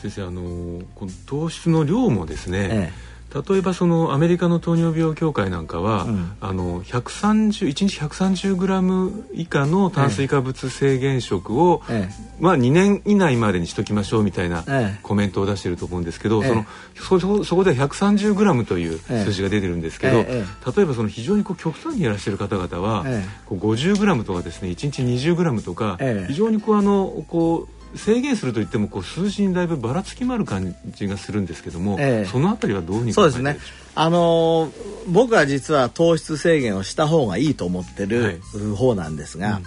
[0.00, 2.92] 先生あのーこの糖質の量もですね、え
[3.34, 6.32] 例えばそのアメリカの糖尿病協会なんかは、うん。
[6.40, 12.08] あの130 1日 130g 以下の炭水化物制限食を、え
[12.38, 15.00] まあ、2年以内までにしときましょうみたいなええ。
[15.02, 19.24] コメントを出してると思うんですけど、ええそのそこでは 130g というええ。
[19.24, 20.44] 数字が出てるんですけど、ええ
[20.76, 23.28] 例えばその非常にこう極端にやらしてる方々は、ええ。
[23.46, 26.26] こう 50g とかですね1日 20g とか、ええ。
[26.28, 32.28] 非常にこうあのこう制限するといってもこう数字にだいぶばらつきもある感じがするんですけども、ええ。
[32.30, 33.59] そのあたりはどういうふうにそうですね。
[33.94, 38.74] あのー僕は実は糖質制限をした方がいいと思ってはるい。
[38.74, 39.61] 方なんですが、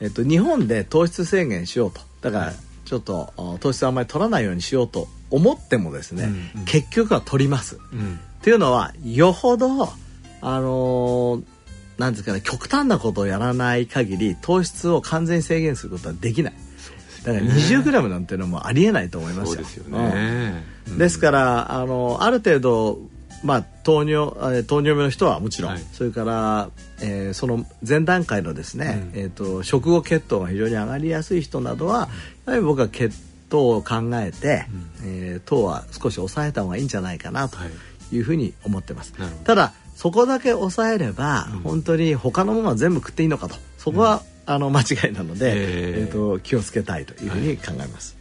[0.00, 2.00] えっと、日本で糖質制限しようと。
[2.20, 2.52] だから
[2.84, 6.64] ちょっとあ糖質をあんまり取らないようにしようと思ってもですね、うんうん。
[6.66, 7.78] 結局は取ります。
[7.92, 8.20] うん。
[8.40, 9.88] っていうのはよほど
[10.42, 11.44] あのー
[11.98, 16.52] なんですかね極端なことをやらない限り糖質を完全に制限することはできない。
[17.24, 19.54] だから 20g なんていうのもありえないと思いますよ。
[19.54, 20.98] そうですよね、うん。
[20.98, 22.98] ですからあのある程度
[23.42, 25.82] まあ糖尿えー糖尿病の人はもちろん、はい。
[25.92, 29.20] それから、えーその前段階のですね、うん。
[29.20, 32.08] えー、と食後血糖が非常に上がりやすい人などは
[32.46, 33.14] やはり僕は血
[33.48, 34.66] 糖を考えて、
[35.04, 37.70] えー糖は少し抑えた方がいいんじゃないかなとはい。
[38.14, 39.14] いうふうに思ってます。
[39.18, 39.44] なるほど。
[39.44, 41.58] ただそこだけ抑えれば、うん。
[41.60, 43.56] 本当に他のものは全部食っていいのかと。
[43.78, 46.00] そこは、あの間違いなので、えー。
[46.02, 48.16] えーと気をつけたいというふうに考えます。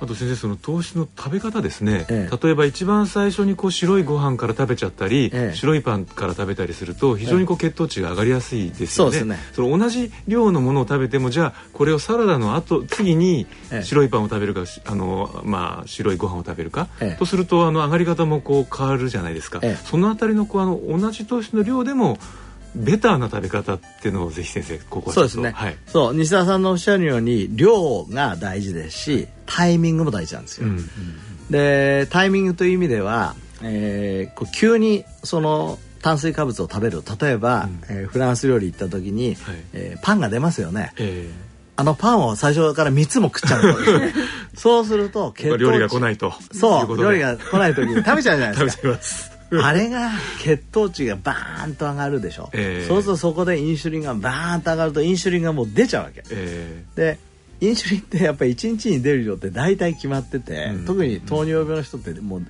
[0.00, 2.38] あと先生その糖質の食べ方ですね、ええ。
[2.40, 5.56] 例えば一番最初にこう白いご飯から食べちゃったり、ええ。
[5.56, 9.38] 白いパンから食べたりすると非常にこう血糖値が上がりやすいですよね,、そうですね。
[9.54, 13.82] その同じ量のものを食べてもじゃあこれをサラダの後次にええ。
[13.82, 17.18] 白いパンを食べるか、しあのまあ、白いご飯を食べるか、ええ。
[17.18, 19.84] とするとあの上がり方もこう変わるじゃないですか、ええ。
[19.84, 22.18] そのあたりのこうあの同じ糖質の量でも
[22.74, 30.76] ベターな食べ方っていうのをぜひ先生ここはそうですね、はい、そう西田さんのおっしゃるように量が大事ですしタイミングも大事なんですよ、うん。
[30.76, 30.88] うん
[31.50, 37.80] でタイミングという意味では、えーこう急にその炭水化物を食べる例えば、うん。
[37.88, 39.56] えーフランス料理行った時に、はい。
[39.72, 40.92] えーパンが出ますよね。
[40.98, 41.30] え
[41.76, 43.76] あのパンを最初から3つも食っちゃう
[44.56, 46.34] そうすると料理が来ないと。
[46.52, 56.22] そいう料理が来ない時に食べちゃうじゃないですか あれが血糖値がバーンと上がるでしょ、えーそうするとそこでインシュリンがバーンと上がるとインシュリンがもう出ちゃうわけ。
[56.30, 57.18] えで
[57.60, 60.84] インシュリンってやっぱり1日に出る量って大体決まってて、うん。
[60.84, 62.42] 特に糖尿病の人ってもう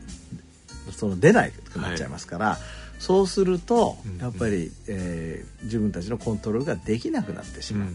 [0.92, 2.58] その出ないくなっちゃいますから、
[2.98, 7.80] そうするとうんやっぱり、えー自分たちのコントロールができなくなってしーう。
[7.80, 7.90] んまう、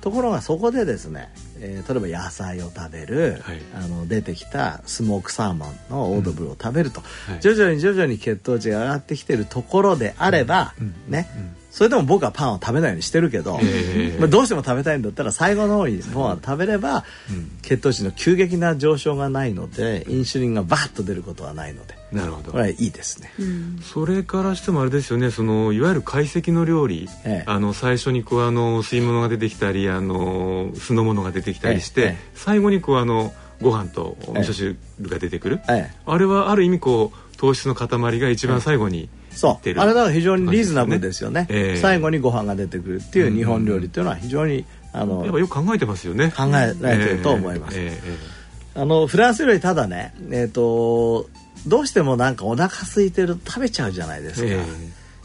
[0.00, 3.60] ところがそこでですね、えー例えば野菜を食べる、はい。
[3.74, 7.40] あの出てきたスモークサーモンのオードブルを食べると、はい。
[7.40, 10.94] 徐々に徐々に血糖値が上がってきてるところであれば、うん。
[11.08, 14.18] ね、うんそれでも僕はパンを食べないようにしてるけど、えー。
[14.18, 17.50] まあ、どうしても食べたいんだったら最後の方にパンを食べれば、うん。
[17.60, 22.52] 血糖値の急激な上昇がないのでインシュリンがバッと出ることはないのでなるほど。
[22.52, 23.30] これはいいですね。
[23.38, 23.78] うん。
[23.82, 25.30] それからしてもあれですよね。
[25.30, 27.44] そのいわゆる懐石の料理、ええ。
[27.44, 35.96] あの最初にこうあの吸い物が出てきたりあの酢の物が出てきたりして、ええ最後にこうあのご飯とお味噌汁が出てくる、ええ。
[36.06, 39.25] あれはある意味こう糖質の塊が一番最後にそ出
[39.74, 39.82] るう。
[39.82, 41.80] あれだから非常にリーズナブルですよね、ええ。
[41.80, 46.32] 最後にご飯が出てくるっていう日本料理っていうのは非常にあのやっぱよく考えてますよね。
[46.36, 48.36] 考えられてると思います、えええ
[48.78, 51.30] あのフランス料理ただねえっ、と
[51.66, 54.64] どうしてもなんかお腹空いてると食べちゃうじゃないですか、ええ。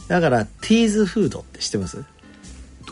[0.07, 2.03] だからティーズフードって知ってます？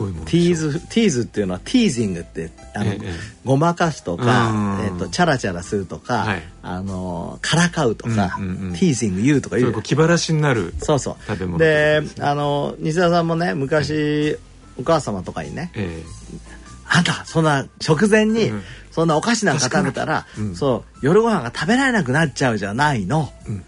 [0.00, 6.42] どういうものでティーズティーズっていうのはティージングってあの、ええごまかすとかうん、えっとチャラチャラするとか、はい。
[6.62, 8.72] あのからかうとか、うんうんうん。
[8.72, 9.68] ティージング言うとか言う。
[9.68, 11.16] そういうこう気晴らしになるそうそう。
[11.26, 12.10] 食べ物でね。
[12.20, 14.36] あの西田さんもね昔、
[14.78, 16.02] お母様とかにねえ
[16.86, 18.62] 「あんたそんな食前に、うん。
[18.90, 20.54] そんなお菓子なんか食べたら、うん。
[20.54, 23.56] そう夜ご飯が食べられなくなっちゃうじゃないの」うん。
[23.56, 23.58] っ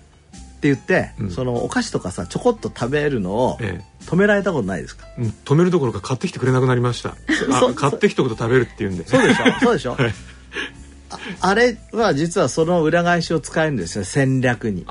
[0.62, 1.30] て言って、うん。
[1.30, 7.16] そのお菓子とかさちょこっと食べるのをえ止められたことないですか、えうん止めるどころか買ってきてくれなくなりました。
[7.74, 9.06] 買ってきたこと食べるっていうんで。
[9.06, 9.44] そうでしょ？
[9.60, 10.14] そうでしょ、 はい。
[11.10, 14.80] ああれは実はその裏返しを使えるんですよ戦略に。
[14.84, 14.86] だ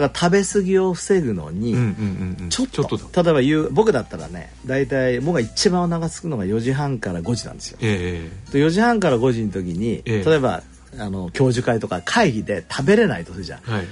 [0.00, 2.48] から食べ過ぎを防ぐのに、うんうんうんうん。
[2.50, 7.78] ちょっと例えば夕僕だったらね大体僕が一番お腹すくのが4時半から5時なんですよ。
[7.80, 10.28] えで4時半から5時の時に、ええ。
[10.28, 10.62] 例えば
[10.98, 13.60] あの教授会とか会議で食べれないとするじゃん。
[13.68, 13.86] えはい。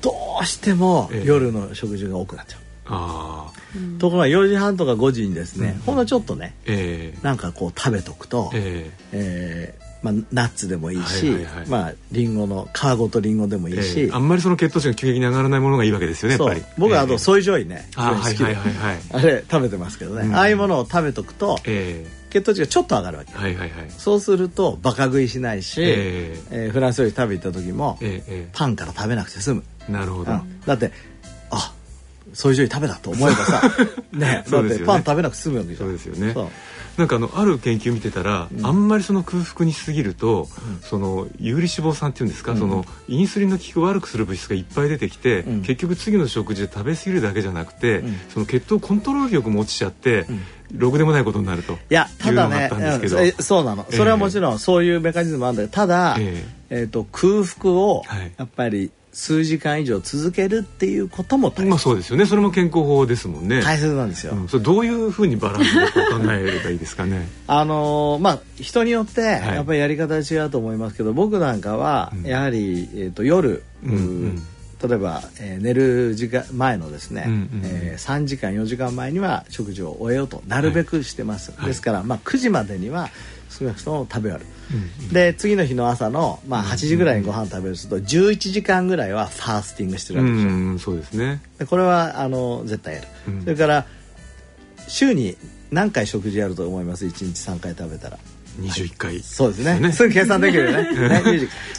[0.00, 2.59] どうしてもええ夜の食事が多くなっちゃう、
[2.90, 3.60] ああ
[3.98, 7.18] ところが4時半とか5時にですね、ほんのちょっとねええ。
[7.22, 9.74] なんかこう食べとくと、ええ。
[9.78, 14.10] ーまあ、ナッツでもいいし、はいはいはいまあリンゴの皮ごとリンゴでもいいし、ええ。
[14.12, 16.48] あんまりその血糖値が急激に上がらないものがいいわけですよねやっそう。
[16.48, 18.98] ぱり僕はあの、ええソイジョイねあはいはいはいはい。
[19.12, 20.34] あれ食べてますけどね、うん。
[20.34, 23.32] ああいうものを食べとくとえ血糖値がちょっと上がるわけ。
[23.34, 23.90] えはいはいはい。
[23.90, 26.66] そうするとバカ食いしないし、ええ。
[26.68, 30.32] ーフランス料理食べ行った時も、えええパンから食べなくて済む、えなるほど。
[30.32, 30.60] うん。
[30.64, 30.90] だってあ
[32.32, 33.62] ソイジョイ食べたと思えばさ
[34.12, 35.78] ねだってパン食べなくて済むわけじゃん。
[35.78, 36.32] そうですよね。
[36.34, 36.48] そう。
[36.96, 40.48] なんかあのある研究見てたら、あんまりその空腹にしすぎると、
[40.82, 45.62] その有利脂肪酸っていうんですか、そのインスリンの効く悪くする物質がいっぱい出てきて、うん。
[45.62, 48.20] 結局次の食事で食べ過ぎるだけじゃなくて、ん。
[48.28, 50.26] その血糖コントロール力も落ちちゃって、
[50.74, 51.74] ろくでもないことになると。
[51.74, 53.86] いやただねたそうなの。
[53.90, 56.44] それはもちろんそういうメカニズムもあるんだけどただ、え。
[56.70, 58.32] えー、と空腹をはい。
[58.36, 62.26] やっぱり数時間以上続けるっていうことも大切,、まあそうですよね。
[62.26, 64.34] それも健康法ですもんね、大切なんですよ。
[64.34, 67.28] うん、それどういうふうにバランスでこう考えればいいですかね。
[67.46, 69.24] あのーまあ人によってい。
[69.24, 72.28] やっぱりやり方は違うと思いますけど、僕なんかはうん。
[72.28, 74.42] やはり、えー、と夜、うんうん。
[74.88, 81.66] 例えば、えー寝る時間前のですね、うんうんえー3時間4時間前には食事を終えようとなるべくしてます、はい。
[81.66, 83.10] ですから、まあ、9時までには
[83.60, 91.42] 少なくとも食べ終わる、うんで次の日の朝の、まあ、8時ぐらいにご飯食べるとすると11時間ぐらいはファースティングしてるうわけですよ、んそうですね。
[91.58, 93.42] でこれはあの絶対やる、うん。
[93.42, 93.86] それから
[94.86, 95.36] 週に
[95.72, 98.18] 何回食事やると思います？1日3回食べたら。
[98.60, 99.92] 21回、そうですね。
[99.92, 100.82] すぐ計算できるよね。
[101.08, 101.22] ね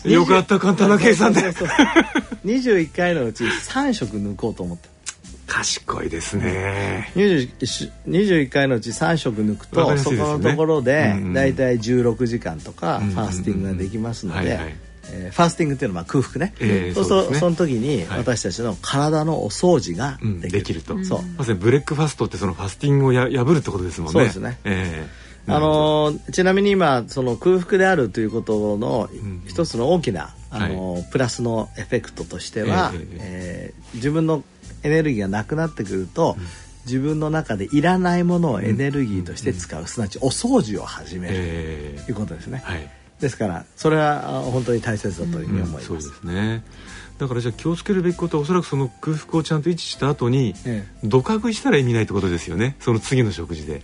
[0.04, 1.42] 20よかった簡単な計算で。
[1.42, 1.78] そうそうそう
[2.46, 4.90] 21回のうち3食抜こうと思って
[5.52, 7.12] 賢いですね。
[7.16, 11.24] 21, 21回のうち3食抜くとそこのところでうん。
[11.28, 14.66] うんだいたい16時間とかうんファスティングができますのではいはい。
[14.68, 17.40] えーファスティングっていうのはまあ空腹ね、ええそうするとそね。
[17.40, 18.18] その時にはい。
[18.20, 21.04] 私たちの体のお掃除がうんできる,、できると。
[21.04, 21.22] そう。
[21.38, 24.14] まさに breakfast ってそのファスティングをや破るってことですもんね。
[24.14, 24.58] そうですね。
[24.64, 25.32] ええ。
[25.48, 33.08] あのーちなみに今その空腹であるということのん一つの大きな、あのープラスのエフェクトとしては、えええ。
[33.20, 34.44] えー自分の
[34.84, 36.38] エネルギーがなくなってくると、
[36.86, 42.90] 自分の中でいらないものをエネルギーとして使う、すなわちお掃除を始める、えということですね、はい。
[43.20, 46.64] ですからそれはあ本当に大切だというふうに思います、そうですね。
[47.20, 52.76] だからじゃあ気をつけるべきことはおそらくその空腹をちゃんと維持した後にえドカ食いしたら意味ないってことですよね。
[52.80, 53.84] その次の食事で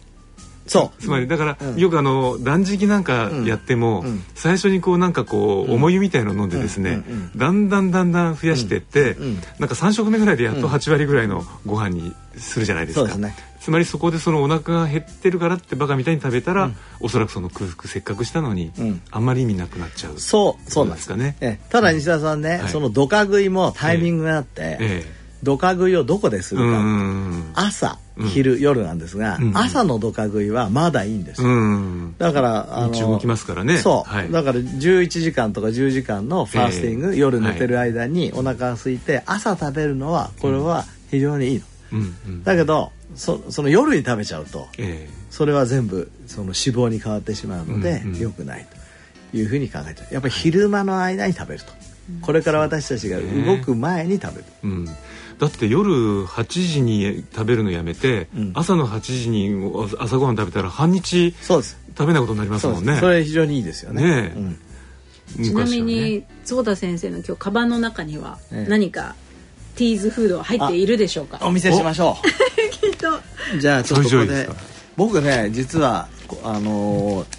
[0.68, 1.02] そう。
[1.02, 1.78] つまりだから、うん。
[1.78, 4.24] よくあの断食なんかやっても、うん。
[4.36, 7.14] 最初にこうなんかこう、重湯みたいの飲んでですね、うん。
[7.14, 7.38] うん。
[7.38, 9.24] だんだんだんだん増やしてって、うん。
[9.24, 9.36] うん。
[9.60, 19.02] なんか3食目ぐらいでやっと8割ぐらいのご飯にするじゃないですか、すねつまりそこでそのお腹が減ってるからってバカみたいに食べたら、おそらくその空腹せっかくしたのに、うん。
[19.12, 20.20] あんまり意味なくなっちゃう。
[20.20, 21.08] そうそうなんです。
[21.08, 21.36] かね。
[21.42, 21.70] ええ。
[21.70, 22.70] ただ西田さんね、はい。
[22.70, 25.18] そのドカ食いもタイミングがあって、ええ。
[25.44, 27.52] ドカ食いをどこでするうか、ん
[28.18, 28.30] 朝うん。
[28.30, 29.58] 昼、夜なんですが、うん。
[29.58, 32.16] 朝のドカ食いはまだいいんですよ、うん。
[32.18, 33.78] だからあの動きますからね。
[33.78, 34.32] そう、はい。
[34.32, 37.20] だから11時間とか10時間のファースティング、ええ。
[37.20, 42.00] 夜寝てる間にお腹が空いて朝食べるのはこれは非常にいいの、うん。
[42.00, 42.44] うん。
[42.44, 48.20] だけどそその夜に食べちゃうとえそれは全部その脂肪に変わってしまうので、うんうん。
[48.20, 48.66] 良くない
[49.32, 51.72] というふうに考えてるやっぱり昼間の間に食べると、
[52.22, 54.46] これから私たちが動く前に食べる、
[55.40, 58.52] だって夜8時に食べるのやめて、うん。
[58.56, 59.52] 朝の8時に
[60.00, 61.78] 朝ごはん食べたら半日そうです。
[61.98, 62.98] 食べないことになりますもんね。
[63.00, 64.04] それ非常にいいですよね。
[64.04, 64.40] ねえ。
[64.40, 64.60] うん。
[65.46, 68.70] ちなみ昔はねに坪田先生の今日カバンの中にはええ。
[68.70, 69.16] 何か
[69.76, 71.40] ティーズフードは入っているでしょうか？
[71.44, 72.18] お見せしましょ
[72.72, 73.10] きっと。
[73.56, 74.50] うじゃあちょっとここで。
[74.96, 77.38] 僕ね実はこあのー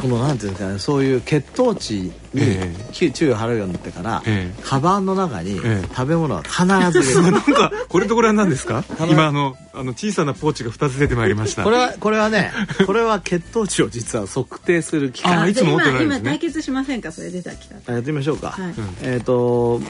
[0.00, 4.62] このなんていうんですかねそういう血糖値にえ注注意を払うようになってから、ええ。
[4.62, 5.82] カバンの中にええ。
[5.94, 7.32] 食べ物は必ず入れる。
[7.32, 8.84] なんかこれとこれは何ですか？
[9.00, 11.64] の今あのあの小さなポーチが2つ出てまいりました。
[11.64, 12.52] これはこれはね
[12.86, 15.36] これは血糖値を実は測定する機械。
[15.36, 16.04] あいつも持ってないですね。
[16.04, 17.10] 今今対決しませんか？
[17.10, 18.74] それ出たきたあやってみましょうか、はい。
[19.02, 19.80] えっ、と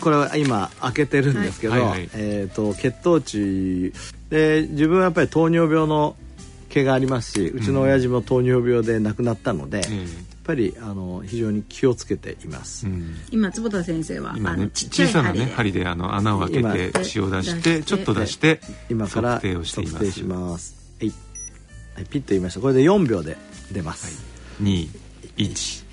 [0.00, 2.08] これは今開けてるんですけど、はいはいはい。
[2.14, 3.92] えっ、と血糖値
[4.30, 6.16] で自分はやっぱり糖尿病の
[6.70, 10.06] 毛がありますしうちの親父も糖尿病で亡くなったので、やっえ
[10.44, 13.16] ぱりあの非常に気をつけています、えうん。
[13.30, 15.46] 今坪田先生は今ねあのち小さない針で。
[15.46, 19.94] ね針であの穴を開け今て血を出し出しててちょっと出して今から測定をしています。
[19.94, 20.74] 測定します。
[21.00, 21.12] はい、
[21.96, 22.60] はい、ピッと言いました。
[22.60, 23.36] これで4秒で
[23.72, 24.24] 出ます、
[24.62, 25.84] 21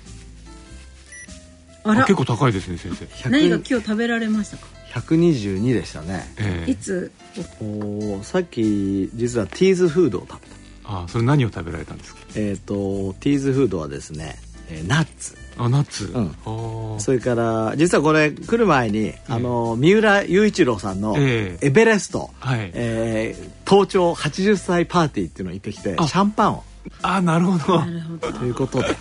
[1.84, 2.04] あら。
[2.04, 3.30] 結構高いですね先生。
[3.30, 6.32] 何が100今日食べられましたか？122でしたね。
[6.38, 6.70] ええ。
[6.70, 7.12] いつ？
[7.60, 10.57] おーさっき実はティーズフードを食べた
[10.90, 12.20] あそれ何を食べられたんですか？
[12.34, 14.36] えっ、とティーズフードはですね、
[14.70, 15.36] えーナッツ。
[15.60, 17.00] あナッツ、うん。
[17.00, 21.66] それから実はこれ来る前に、あの三浦雄一郎さんのええ。
[21.66, 22.70] エベレスト、はい。
[22.74, 26.64] えー登頂80歳パーティーっていうのを行ってきてシあャンパンを。
[27.02, 27.78] あなるほど。
[27.80, 28.32] なるほど。
[28.38, 28.96] ということで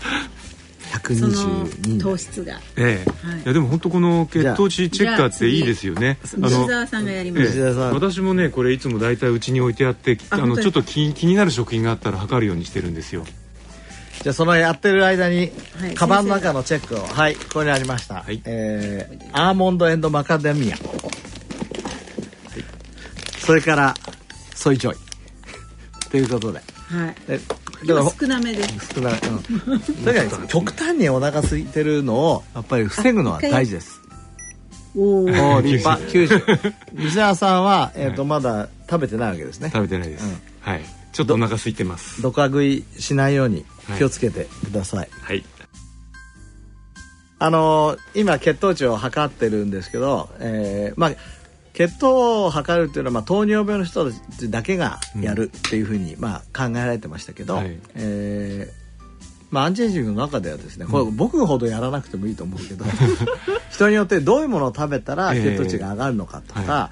[1.00, 1.34] その
[1.68, 2.60] 122糖質が。
[2.76, 3.28] ええ。
[3.28, 3.40] はい。
[3.40, 6.18] いやでも本当この血糖値チェッカーっていいですよね。
[6.24, 7.94] あ西澤さんがやります、西田さん。
[7.94, 13.26] 私もねこれいつも大体うちに置いてあってあのちょっと気気になる食品があったら測るようにしてるんですよ。
[14.22, 17.00] じゃあそのやってる間に、はいカバンの中のチェックを。
[17.00, 18.42] はいここにありました、はい。
[18.46, 20.78] えーアーモンドエンドマカデミア、はい。
[23.40, 23.94] それから
[24.56, 24.98] ソイジョイ。
[26.10, 26.60] ということで。
[26.60, 27.16] はい。
[27.28, 28.64] で今だか少なめで。
[28.64, 34.02] すら少ない、うん、だから極端にお腹空いてるのをやっぱり防ぐのは大事です。
[34.96, 36.02] おお立派。
[36.06, 39.70] 90西田さんは、えーとまだ食べてないわけですね。
[39.72, 40.42] 食べてないです、うん。
[40.62, 40.82] はい。
[41.14, 42.22] ちょっとお腹空いてます。
[42.22, 43.98] ドカ食いしないようにはい。
[44.00, 45.44] 気をつけてください、はい。
[47.40, 51.12] あのー今血糖値を測ってるんですけど、えーまあ
[51.78, 57.78] 血糖を測るっていうのは、まあ、糖尿病の人たちだけがやるっていうふうに、まあ、考えられてましたけど、はい。
[57.94, 58.88] えー
[59.52, 62.84] まあ、アンチエイジングの中ではですねこれ僕ほどやらなくてもいいと思うけど
[63.72, 66.92] 人によってどういうものを食べたらええ血糖値が上がるのかとか、は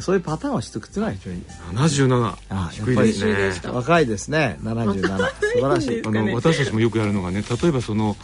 [0.00, 1.42] そういうパターンを知っておくっていうのは非常に
[1.74, 3.70] 77あ低いですね。
[3.72, 4.58] 若いですね。
[4.62, 6.02] 77 素晴らしい。
[6.06, 8.16] あの私たちもよくやるのがね例えばその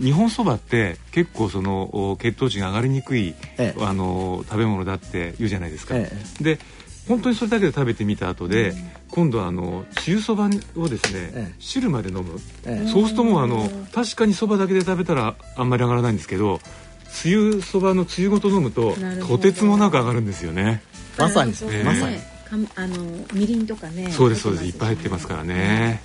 [0.00, 3.80] 日本そばって結構そのお血糖値が上がりにくい、ええ。
[3.80, 6.58] あの食べ物だって言うじゃないですか、えで
[7.08, 8.72] 本当にそれだけで食べてみた後で、
[9.10, 11.54] 今度はあのつゆそばをですね、ええ。
[11.58, 12.88] 汁まで飲む、ええ。
[12.88, 16.60] そうするともうあの確かにそばだけで食べたらあんまり上がらないんですけど
[17.14, 18.96] つゆそばのつゆごと飲むと
[19.26, 20.82] とてつもなく上がるんですよね。
[21.16, 21.72] まさにそう。
[21.72, 22.96] ええまさにかあの
[23.32, 24.10] みりんとかね。
[24.10, 24.64] そうですそうです。
[24.64, 26.02] いっぱい入ってますからね。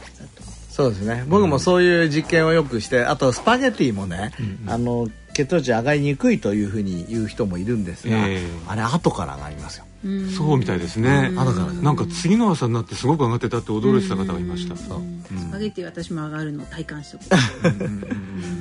[0.69, 1.25] そうですね。
[1.27, 8.43] 僕もそういう実験をよくしてあとスパゲティもね、うんあの血糖値上がりにくいというふうに言う人もいるんですが、ええ。
[8.67, 9.83] あれ後から上がりますよ。
[9.83, 9.88] うん
[10.35, 11.31] そうみたいですね。
[11.35, 14.75] 後からなんか次の朝になってすごく上がってたって驚いてた方がいました。
[14.77, 14.97] そう。
[14.99, 17.23] うんスパゲッティ私も上がるのを体感しとこ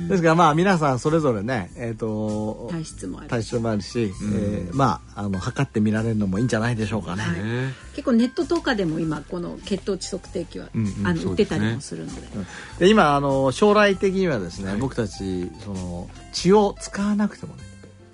[0.07, 7.43] ですからまあ皆さんそれぞれねえっ、とう体質もある体質もあるし、えーまああの測ってみられるのもいいんじゃないでしょうかね、はい。
[7.43, 7.73] ね。
[7.93, 12.21] 結構ネットとかでも今この血糖値測定器は、うんうんあの売ってたりもするので。
[12.79, 17.63] で今あの将来的にはですね、僕たちその血を使わなくてもね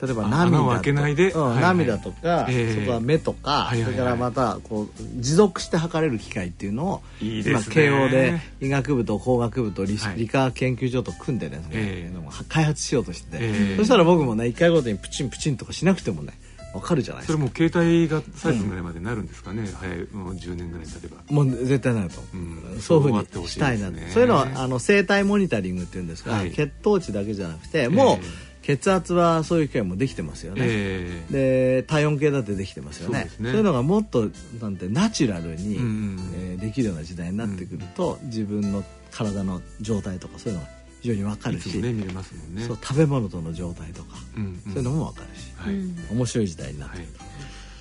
[0.06, 1.32] 例えばあ涙と穴を開けないで。
[1.32, 2.74] うんはいはい。
[2.74, 3.92] そこは目とか、はいはいはい。
[3.92, 10.18] それからまたこう持続して測れる機械っていうのをいい慶応で医学部と工学部と理,、はい。
[10.18, 12.16] 理科研究所と組んでですね、ええ
[12.50, 16.34] 開発しようとしてて、ええそしたら僕もね一回ごとにプチンプチンとかしなくてもね
[16.76, 17.38] 分かるじゃないですか。
[17.38, 21.18] それも携帯がサイズぐらいまでなるんですかね、早いもう10年ぐらい経てば。
[21.30, 22.80] もう絶対なると、うん。
[22.82, 26.52] そういうふうにしたいなそういうのはあの生体モニタリングっていうんですが、はい。
[26.52, 28.20] 血糖値だけじゃなくてもう
[28.66, 31.82] 血圧はそういう機械もできてますよね、ええ。
[31.82, 33.30] で体温計だってできてますよね。
[33.38, 42.06] そういうのがもっとなんてナチュラルに、うんえーできるような時代になってくると、自分の体の状態とかそういうのが非常に分かいるし、ねね。
[42.66, 44.74] そう食べ物との状態とか、うんうん。
[44.74, 47.25] そういうのも分かるし、はい、うん面白い時代になってはいくる、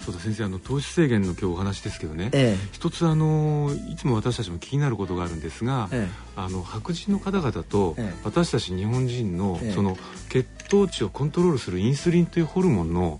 [0.04, 8.20] そうだ先生あの糖質制限の今日お話ですけどね、え一つあのいつも私たちも気になることがあるんですが、えあの白人の方々とええ。
[8.22, 9.72] 私たち日本人のええ。
[9.72, 9.96] その
[10.28, 13.18] 血糖値をコントロールするインスリンというホルモンの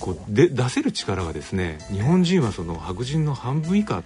[0.00, 4.02] こうで出せる力がですね日本人はその白人の半分以下っ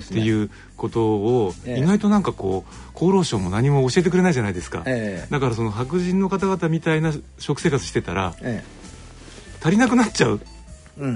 [0.00, 1.80] ていうことをええ。
[1.80, 5.28] 意外となんかこう厚労省も何も教えてくれないじゃないですか、ええ。
[5.28, 8.62] だからその白人の方々みたいな食生活してたらえ。
[9.60, 10.40] 足りなくなっちゃう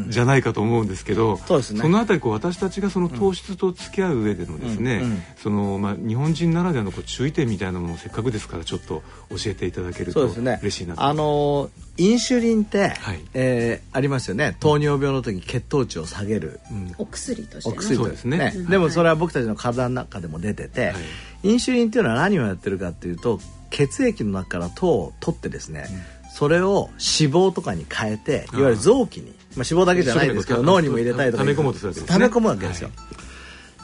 [0.09, 1.89] じゃないかと思うんですけど、そうですね。
[1.89, 5.23] のあたりこう私たちがその糖質と付き合う上でのですね、うんうん。
[5.37, 11.03] そのまあ日本人ならではのこう注意点みたいなものをせっかくですからちょっと教えていただけると嬉しいなと。
[11.03, 13.21] あのインシュリンって、はい。
[13.35, 14.57] えーありますよね。
[14.61, 16.61] 糖尿病の時血糖値を下げる。
[16.71, 16.95] うん。
[16.99, 17.77] お薬としてね。
[17.77, 18.53] お薬とそうですね。
[18.55, 18.67] うん。
[18.71, 20.95] でもそれは僕たちの体の中でも出てて、はい。
[21.43, 25.87] インシュリンっていうのは何をやってるかっていうと血液の中から糖を取ってですね、
[26.33, 32.19] それを脂肪とかに変えていわゆる臓器に、まあ、脂肪だけじゃないですけど脳にも入れたりとか溜め込もうとするわけですね。
[32.19, 32.91] 溜め込むわけですよ、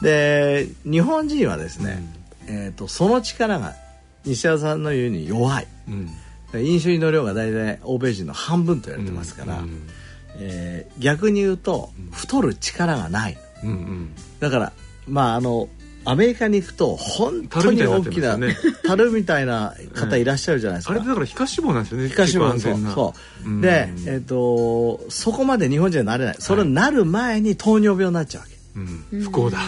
[0.03, 2.03] で日本人はですね、
[2.47, 3.75] えー、とその力が
[4.25, 5.67] 西田さんの言うに弱い。
[5.89, 6.11] うん。
[6.55, 9.87] インシュリンの量が大体欧米人の半分と言われてますから、うん
[10.39, 13.37] えー逆に言うと太る力がない。
[14.41, 14.73] だから
[15.07, 15.69] まああの
[16.05, 18.39] アメリカに行くと本当に大きな
[18.85, 20.95] 樽みたいにな方いらっしゃるじゃないですか。
[20.95, 22.01] あれだから皮下脂肪なんですよ。
[22.01, 23.61] ね皮下脂肪そう、ん。
[23.61, 26.37] で、えっとそこまで日本人はなれない。
[26.39, 29.23] それになる前に糖尿病になっちゃうわけ、うん。
[29.25, 29.59] 不幸だ。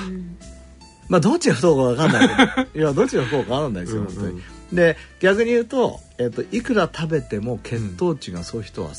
[1.09, 2.81] まあどっちが不幸か分かんないけど。
[2.81, 4.43] いやどっちが不幸か分かんないですよ、本当に。
[4.73, 8.91] で逆に言うと、えっといくら食べても血糖値がそういう人は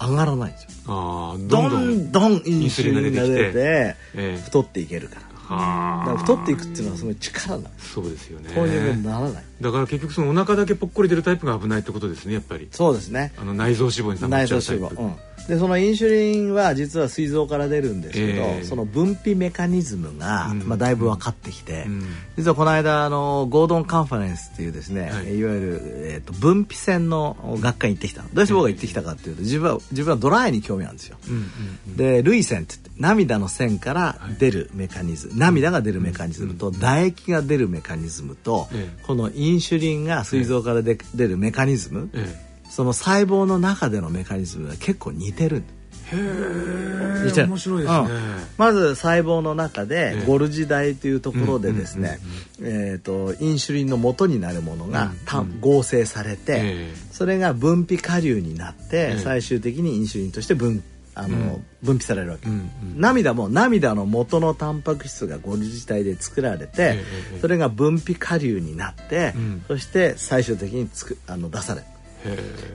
[0.00, 4.40] 上がらないんですよ、ああどどんどんんどんインシュリンが出てええ。
[4.44, 5.20] 太っていけるから。
[5.22, 8.50] はあだから太っていくっていうのはすごい力なそうですよね。
[8.54, 9.44] 糖尿病にならない。
[9.60, 12.68] だから結局そのお腹だけぽっこり出るタイプが危ないってことですねやっぱり。
[12.70, 13.32] そうですね。
[13.38, 14.94] あの内臓脂肪に溜まっ内ちゃうタイプ。
[14.94, 18.64] 臓脂肪、うん、でそのインシュリンは実は膵臓から出るんですけど、ええ。
[18.64, 20.68] その分泌メカニズムが、うん。
[20.68, 22.02] まあ、だいぶ分かってきて、うん。
[22.36, 25.36] 実はこの間あのゴードンカンファレンスっていうですね、はい。
[25.36, 28.28] い、わゆる、えー、と分泌線の学会に行ってきたの。
[28.32, 31.50] どうして僕が行ってきたかっていうと自分は自分はドライに興味あるんですよ、うん
[31.88, 31.96] うん。
[31.96, 39.02] で涙腺って言って涙の線から出るメカニズム、涙が出るメカニズムと、唾液が出るメカニズムと、ええ。
[39.04, 45.62] このインシュリンが膵臓からで、出るメカニズム、えその細胞の中でのメカニズムが結構似てる。
[46.10, 48.08] へえ面白いですね、うん。
[48.56, 50.26] まず細胞の中でええ。
[50.26, 52.18] ゴルジ大というところでですね、
[52.60, 56.94] えー、とインシュリンの元になるものがた合成されて、え。
[57.12, 59.18] それが分泌下流になって、ええ。
[59.18, 60.82] 最終的にインシュリンとして分
[61.18, 61.66] あの、うん。
[61.82, 62.58] 分泌されるわけ、うんう
[62.96, 63.00] ん。
[63.00, 67.04] 涙も涙の元のタンパク質がゴルジ体で作られて、え
[67.34, 69.64] えそれが分泌下流になって、うん。
[69.68, 71.86] そして最終的につくあの出される。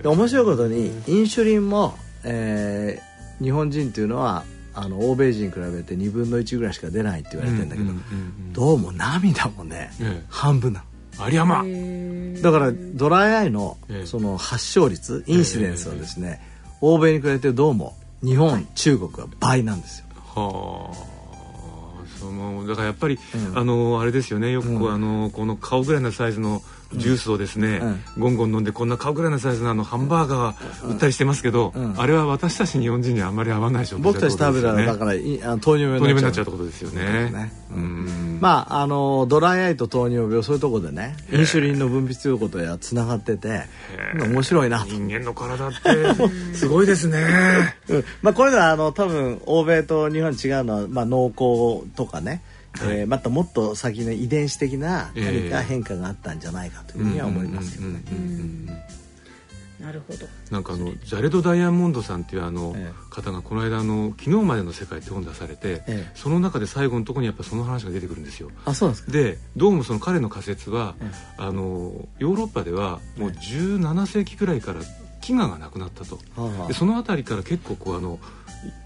[0.09, 8.03] 面白いことにインシュリンも、えー日本人っていうのはあの欧米人に比べて2分の1ぐらいしか出ないって言われてるんだけど、うんうん
[8.47, 10.25] うんどうも涙もね、ええ。
[10.29, 10.83] 半分な
[11.17, 11.65] ありゃま
[12.43, 14.05] だからドライアイのええ。
[14.05, 16.39] その発症率インシデンスはですね、
[16.81, 20.05] 欧米に比べてどうも日本、中国は倍なんですよ。
[20.35, 21.13] はあ
[22.19, 23.57] そのだからやっぱり、うん。
[23.57, 24.51] あのあれですよね。
[24.51, 24.93] よく、うん。
[24.93, 26.61] あのこの顔ぐらいのサイズの
[26.95, 27.81] ジュースをですね、
[28.17, 37.51] ゴンゴン飲んでこんな顔ぐらいのサイズのあのハンバーガー売ったりしてますけど、あれは私たち日本人にはあんまり合わない食僕たち食べたらだからいあの糖尿病になっちゃうってことですよね。
[37.71, 38.37] うん。
[38.41, 43.63] まああのドライアイと糖尿病そういうところでねインシュリンの分泌ということやつながってて
[44.15, 45.77] 面白いな人間の体って
[46.53, 52.31] すごいですね、うん、まあこれはあの多分欧米と日本違うのは、まあ、脳梗とかね。
[52.31, 52.41] はい、
[52.81, 58.93] えー、またもっと先の遺伝子的な何か変化があったんじゃないかというふうには思いますけどね。
[59.83, 60.25] なるほど。
[60.49, 62.73] なんかあのジャレド・ダイヤモンドさんっていうあの
[63.09, 68.49] 方がこの間あの昨日までの世界って本出されて、ええ、その中で最後のところにやっぱその話が出てくるんですよ。
[68.63, 76.19] あそうですでどうもその彼の仮説は、え、あのヨーロッパではもう17世紀くらいから飢餓がなくなったと、
[76.67, 78.19] でその辺りから結構こうあの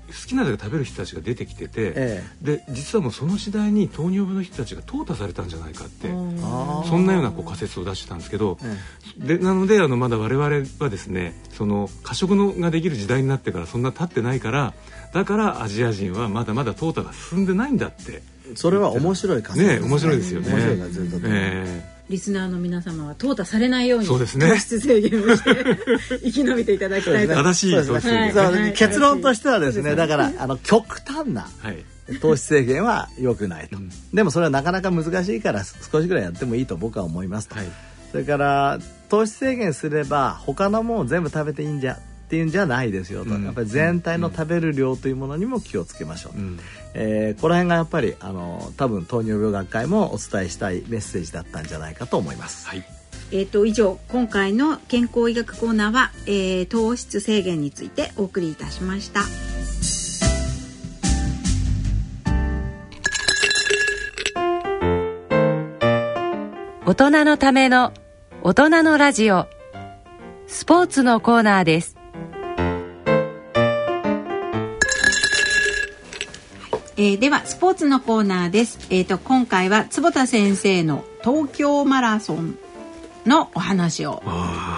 [0.07, 8.57] 好きなだけ食べる人たちが出てきてて、ええ、で実はもうその時代に糖尿病の人たちが淘汰されたんじゃないかってそんなようなこう仮説を出してたんですけど、
[9.21, 10.43] え、でなのであのまだ我々
[10.79, 14.73] はですねその過食のができる時代になってからそんな経ってないから
[15.13, 18.21] だからアジア人はまだまだ淘汰が進んでないんだって。
[18.55, 19.85] それは面白い仮説ね。
[19.85, 20.49] 面白いですよね。
[20.49, 24.47] 面白い仮説だと、えーリスナーの皆様は淘汰されないようにそうですね。
[24.47, 31.49] 糖質制限をして 生き延びていただきたいと、正しい糖質制限、はい、結論としてはですねだからあの極端な
[32.21, 33.77] 糖質制限は良くないと、
[34.13, 37.67] でもそれはなかなか難しいから少しぐらいやってもいいと僕は思いますと、はい、
[38.11, 38.79] それから
[39.09, 46.59] 糖質制限すれば他のものを全部食べていいんじゃっていうんじゃないですよと、うん、やっぱり全体の食べる量というものにも気をつけましょう、うん、
[46.93, 52.67] えー、この辺がやっぱりあの多分糖尿病学会もお伝えしたいメッセージだったんじゃないかと思います。
[52.67, 52.83] はい。
[53.31, 59.21] えーと、以上今回の健康医学コーナーは、えー、糖質制限についてお送りいたしました。
[66.85, 67.93] 大人のための
[68.43, 69.47] 大人のラジオ。
[70.47, 71.96] スポーツのコーナーです
[76.99, 78.79] えー、ではスポーツのコーナーです。
[78.89, 82.57] えっ、ー、と今回は坪田先生の東京マラソン
[83.27, 84.23] のお話を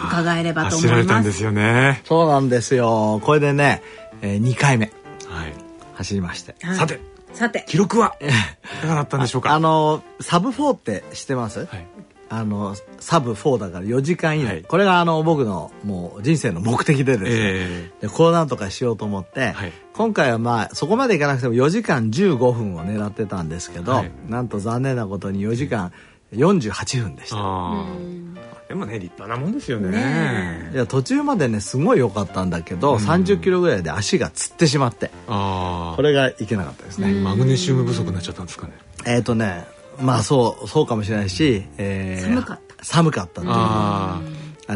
[0.10, 1.24] 伺えればと思います。
[1.24, 2.02] ですよね。
[2.04, 3.22] そうなんですよ。
[3.24, 3.82] これでね、
[4.22, 4.92] えー、2回目、
[5.30, 5.54] はい、
[5.94, 6.56] 走りまして。
[6.62, 7.00] はい、さて。
[7.32, 9.54] さて記録はいかがだったんでしょうか？
[9.54, 11.88] あのサブ4って知ってます、はい、
[12.28, 25.92] あのサブ4だから4時間以内、はい、これがあの僕のもう人生の目的でですね、えー、でこうなんとかしようと思って、はい、今回はまあそこまでいかなくても4時間15分を狙ってたんですけど、はい、なんと残念なことに4時間
[26.32, 27.36] 48分でした。
[28.70, 29.92] でもね立派なもんですよね。
[29.92, 37.12] ねいや途中までねすごい良かったんだけど、うん、30キロぐらいで足がつってしまってこれがいけなかったですね。
[37.16, 38.74] マグネシウム不足になっちゃったんですかね。
[39.06, 39.66] えっ、ー、とね
[40.00, 42.86] まあそうそうかもしれないし、えー、寒かった。
[42.86, 44.22] 寒かったっていうのもあ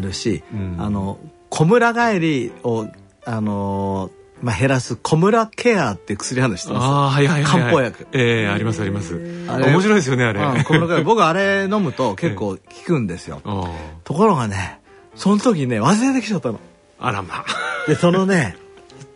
[0.02, 1.18] るし、うん、あの
[1.50, 2.88] 小村帰りを
[3.24, 4.12] あの
[4.44, 6.86] まあ、減らす小村ケアって薬あるの知ってます。
[6.86, 8.08] あ、はいはいはい、漢方薬。
[8.12, 9.16] ええー、ありますあります。
[9.16, 11.02] 面白いですよねあれ、うん、小村ケア。
[11.02, 13.72] 僕あれ飲むと結構効くんですよ、 えー、
[14.04, 14.82] ところがね
[15.16, 16.60] その時ね忘れてきちゃったの。
[17.00, 17.46] あらま
[17.88, 18.58] でそのね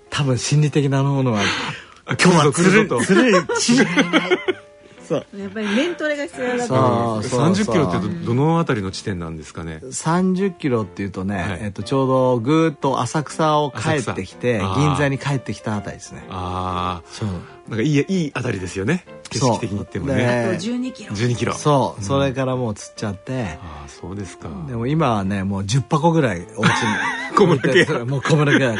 [0.10, 1.42] 多分心理的なものは
[2.24, 3.34] 今日はつるつるい
[5.08, 9.82] そうやっぱりメントレが必要だと三十キロってどのあたりの地点なんですかね？
[9.92, 16.26] 三十キロっていうとね、はい、えっとちょうどぐっと浅草を帰ってきて銀座に帰ってきたあたりですね。
[16.30, 17.30] ああそう。
[17.70, 20.50] なんかいいいいあたりですよね景色的に言ってもね。
[20.54, 21.14] あと12キロ。
[21.14, 21.54] 12キロ。
[21.54, 23.58] そう、それからもう釣っちゃって。
[23.62, 24.50] ああそうですか。
[24.68, 26.74] でも今はねもう10箱ぐらいお家に
[27.36, 27.86] 小村家。
[28.06, 28.76] もう小村家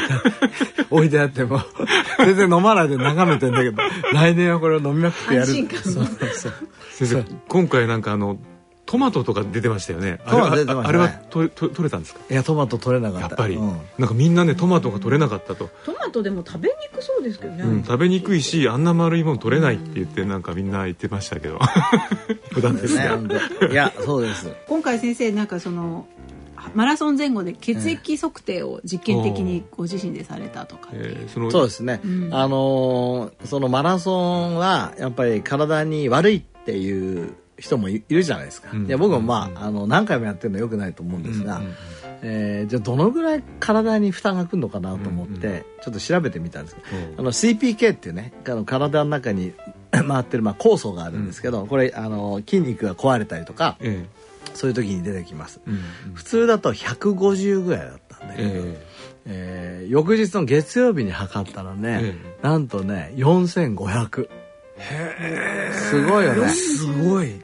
[0.90, 1.60] 置いてあっても
[2.18, 3.82] 全然飲まないで眺めてんだけど
[4.12, 5.46] 来年はこれを飲みまくってやる。
[5.46, 5.66] そう
[6.34, 6.52] そう。
[6.92, 8.38] 先生今回なんかあの
[8.88, 10.18] トマトとか出てましたよね。
[10.26, 12.20] トマト出てました、ね、あれはとと取れたんですか？
[12.30, 13.28] いやトマト取れなかった。
[13.28, 15.68] やっぱり、うん、なんかみんなねトマトが取れなかったと。
[15.84, 17.64] トマトでも食べにくそうですけどね。
[17.64, 21.58] うん、食べにくいしあんな丸いもの取れないって言ってなんかみんな言ってましたけど。
[22.50, 23.10] 普段ですね。
[23.70, 24.50] いやそうです。
[24.66, 26.06] 今回先生なんかその
[26.74, 41.74] マラソン前後で血液測定を実験的にご自身でされたとか、えー、そうですね、うん、あのー、そのマラソンはやっぱり体に悪いっていう人もいるじゃないですか、うん、いや僕もまあ,、あの何回もやってるのはよくないと思うんですが、うん、
[42.22, 46.86] えー、じゃあどのぐらい体に負担がくるのかなと思って、ちょっと調べてみたんですけど、
[47.18, 49.52] あの CPK っていうねあの体の中に
[49.90, 53.76] 回ってる、まあ、酵素があるんですけど、これあの筋肉が壊れたりとか、
[54.54, 55.60] そういう時に出てきます、
[56.14, 58.88] 普通だと150ぐらいだったんだけど、え
[59.26, 59.84] え。
[59.86, 64.28] ー、翌日の月曜日に測ったらね、なんとね4500。
[64.78, 65.72] へえ。
[65.72, 66.48] すごいよね。
[66.48, 67.40] すごい。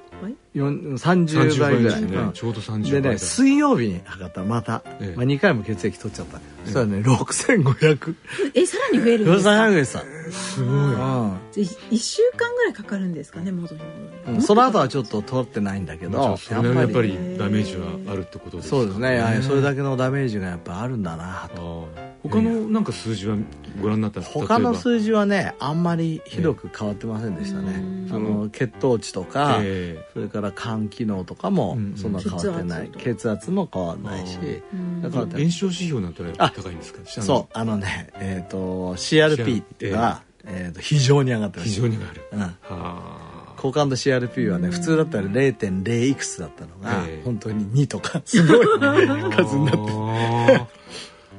[0.55, 2.32] よん30倍ぐらい、ね、うん。
[2.32, 4.40] ちょうど30倍でだね水曜日に測った。
[4.42, 5.16] らまた、ええ。
[5.16, 8.14] まあ、2回も血液取っちゃった、そしたらね6500
[8.55, 9.50] えさらに増えるんですか？
[9.66, 10.75] 6500さすごい。
[10.75, 16.75] 1週間ぐらいかかるんですかね元に戻るうん、その後はちょっと取ってないんだけまあどそれなり。
[16.75, 19.41] にやっぱりダメージはあるってことですかそうですね。
[19.43, 21.89] それだけのダメージがやっぱあるんだなと。
[22.22, 23.37] 他のなんか数字は
[23.83, 27.75] ご覧になったんですか他の数字はねあんまりひどく変わってませんでしたね、
[28.11, 32.12] あの血糖値とか、えそれから肝機能とかもうんそん。
[32.14, 37.01] な変わってない、血圧も変わらないし変わってない炎症指標なんてのは高いんですか？
[37.22, 37.53] そう。
[37.53, 40.14] あのねえっ、と CRP っていうのは、
[40.47, 42.22] えーと非常に上がってます非常にがある。
[42.32, 42.40] うん。
[42.40, 43.55] はあ。
[43.57, 47.22] 好感度 CRP はね普通だったら0.0いくつだったのが、ええ。
[47.24, 49.78] 本当に2とか すごい数になって。
[49.78, 50.59] あー。
[50.59, 50.68] と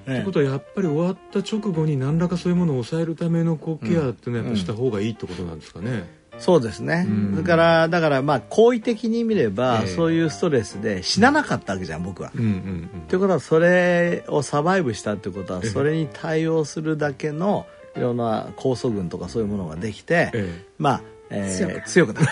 [0.07, 0.17] ええ。
[0.17, 7.35] いうことはやっぱり終わった直後に何らかそういうものを抑えるためのこうケアっていうのはやっぱした方がいいってことなんですかね、そうですね、うん。
[7.35, 9.87] だからだからまあ好意的に見れば、ええ。
[9.87, 12.31] そういうストレスで死ななかったわけじゃん僕は。
[12.35, 12.89] うんうんうん。
[13.07, 17.65] ということはそれをサバイブしたってことはええそれに対応するだけの
[17.95, 22.27] いろんな酵素群とかそういうものができて、えまあ、え強くー、強くなる。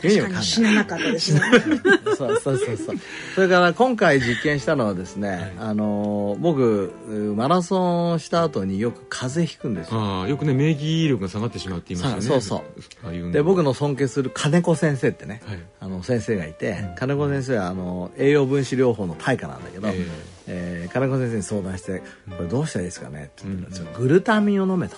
[0.00, 1.40] と いうふうにも考確かに死ななかったですね。
[1.54, 2.96] えそうそうそうそう。
[3.34, 6.92] それから今回実験したのはですね、あのー僕
[7.34, 10.00] マラソンした後によく風邪ひくんですよ。
[10.00, 12.40] ああよくね免疫力が下がってしまうって言いますよね。
[12.40, 12.60] そう
[13.04, 13.32] ああいうの。
[13.32, 15.58] で僕の尊敬する金子先生ってね、はい。
[15.80, 20.06] あの先生がいて、金子先生はあの栄養分子療法の大家なんだけど、え
[20.46, 22.02] えー金子先生に相談して
[22.36, 24.96] 「これどうしたらいいですかね?」って言ったらちょっとグルタミンを飲めと。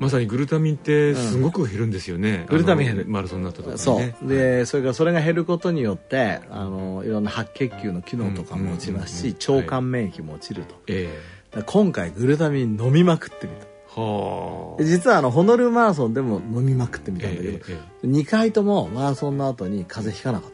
[0.00, 3.04] まさにグルタミンってすごく減るんですよね、グルタミン減る。
[3.06, 3.78] マラソンになった時にね。
[3.78, 4.28] そう。
[4.28, 11.08] でそれからそれが減ることによってあのいろんな白血球の機能とかも落ちますうんし腸管免疫も落ちると、え
[11.52, 13.66] だから今回グルタミン飲みまくってみた。
[13.66, 20.53] えは実はあのホノルルマラソンでも飲みまくってみたんだけど、えええ2回ともマラソンの後に風邪ひかなかった。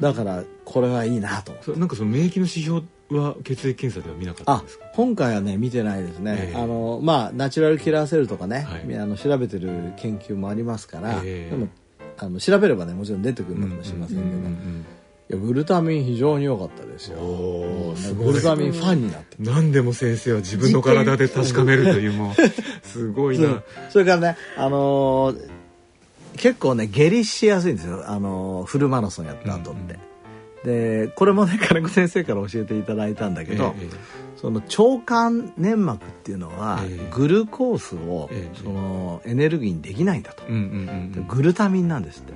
[0.00, 1.52] だからこれはいいなと。
[1.76, 4.86] なんかその免疫の指標は血液検査では見なかったですか？
[4.94, 6.58] 今回はね見てないですね、ええ。
[6.58, 8.98] あのまあナチュラルキラーセルとかね、はい。
[8.98, 11.50] あの調べてる研究もありますから、ええ。
[11.50, 11.68] でも
[12.18, 14.86] あの調べればねもちろん出てくるのかもしれませんけど、うんうんうん
[15.30, 17.16] いやグルタミン非常に良かったですよ。
[17.96, 18.26] すごい。
[18.26, 19.36] グルタミンファンになって。
[19.38, 22.34] 何でも先生は自分の体で確かめるというもう。
[22.86, 23.62] すごいな。
[23.88, 25.48] それからねあのー
[26.36, 28.04] 結構ね下痢しやすいんですよ。
[28.06, 29.98] あのーフルマラソンやった後って、
[30.64, 33.88] でこれもね 金子先生から教えていただいたんだけど、え
[34.36, 37.08] その腸管粘膜っていうのは、ええ。
[37.14, 38.58] グルコースを、ええ。
[38.58, 40.42] そのエネルギーにできないんだと。
[41.28, 42.32] グルタミンなんですって。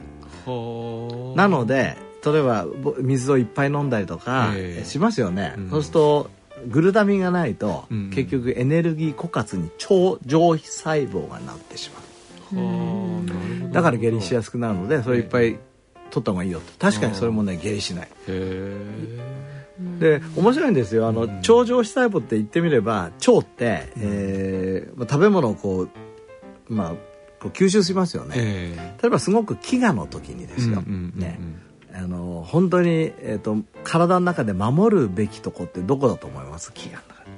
[0.46, 4.84] はあなので例えばぼ水をいっぱい飲んだりとかええ。
[4.84, 5.70] しますよね、うん。
[5.70, 6.30] そうすると
[6.68, 12.05] グルタミンがないと、うん結局エネルギー枯渇に腸上皮細胞がなってしまう
[13.72, 15.58] だから下痢しやすくなるのでそれいっぱい
[16.10, 18.06] 取った方がいいよと確かにそれもね下痢しない。
[18.06, 19.46] へえ
[20.00, 21.06] で面白いんですよ。
[21.06, 21.36] あの、うん。
[21.36, 25.90] 腸上皮細胞って言ってみれば腸って、えーまあ食べ物をこう
[26.68, 26.90] まあ
[27.40, 31.38] こう吸収しますよね、え例えばすごく飢餓の時にですよ、ね。
[31.92, 36.72] あの本当に、えー、と体の中で守るべきとこってどこだと思います？
[36.72, 37.30] 飢餓の中で。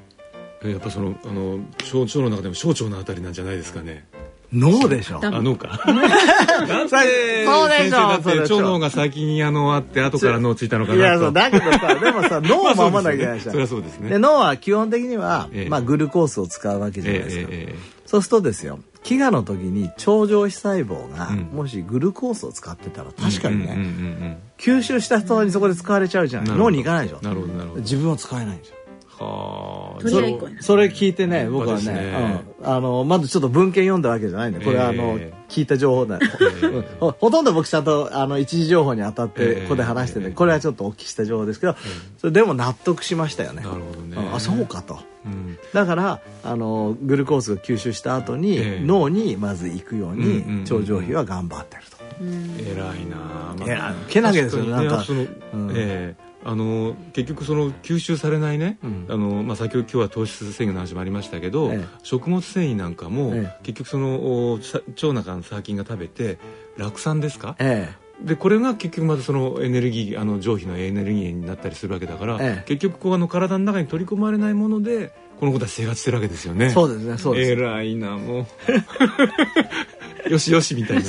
[0.65, 4.07] えやっぱそのあの小腸の中でも小腸のあたりなんじゃないですかね
[4.53, 5.21] 脳でしょ。
[5.23, 5.81] あ脳か。
[5.87, 11.01] なんでそうでしょ先生だって腸の方が先にあのあって後から脳ついたのかなと。
[11.01, 13.53] いやそうだけどさでもさ脳を守らなきゃいけないじゃん。
[13.53, 14.09] そりゃそうですね。
[14.09, 15.69] で脳は基本的には、ええ。
[15.69, 21.39] まあ、グルコースを使うわけじゃないえですか、ええそうするとですよ飢餓の時に腸上皮細胞が、うん。
[21.53, 26.45] もしグルコースを使ってたらえ確かにね、吸収した人にそこで使われちゃうじゃん。
[26.47, 27.21] 脳に行かないでしょ。
[27.23, 27.81] なるほどなるほど。
[27.83, 28.78] 自分は使えないんですよ
[29.19, 30.57] はあとりあえず。
[30.61, 32.45] そそれ聞いてね僕はねね。
[32.61, 35.39] うん、あのまずちょっと文献読んだわけじゃないんでこれはあの、ええ。
[35.49, 36.21] 聞いた情報だよ、
[36.63, 36.83] うん。
[37.01, 40.35] ほほとんど僕ちゃんとあの一時情報に当たってええここで話してるんで、ええ。
[40.35, 41.77] これはちょっとお聞きした情報ですけど、
[42.19, 43.63] それでも納得しましたよね。
[43.63, 44.17] なるほどね。
[44.17, 44.35] うん。
[44.35, 44.99] あそうかと。
[45.25, 45.59] うん。
[45.73, 48.85] だからあのグルコースが吸収した後に、ええ。
[48.85, 51.99] 脳にまず行くように、うんうんうん腸上皮は頑張ってると。
[52.21, 53.69] 偉いなあい。
[53.69, 55.03] やけなげですよねなんか。
[55.03, 55.71] その、うん。
[55.75, 59.07] ええあの結局その吸収されないね、うん。
[59.11, 61.85] あのまあ、先ほど今日は糖質制限の話もありましたけど、ええ。
[62.03, 66.39] 食物繊維なんかも、え結局その腸の中の細菌が食べて
[66.79, 67.93] 酪酸ですか、え
[68.25, 72.65] でこれが結局またそのエネルギーあの上皮のエネルギーになったりするわけだから、ええ。
[72.67, 76.67] 結局こうあの体の中に取り込まれないものでこの子たち生活してるわけですよね。
[76.67, 78.47] えそうですねそうです、偉いなもう。
[80.33, 81.03] よしよしみたいな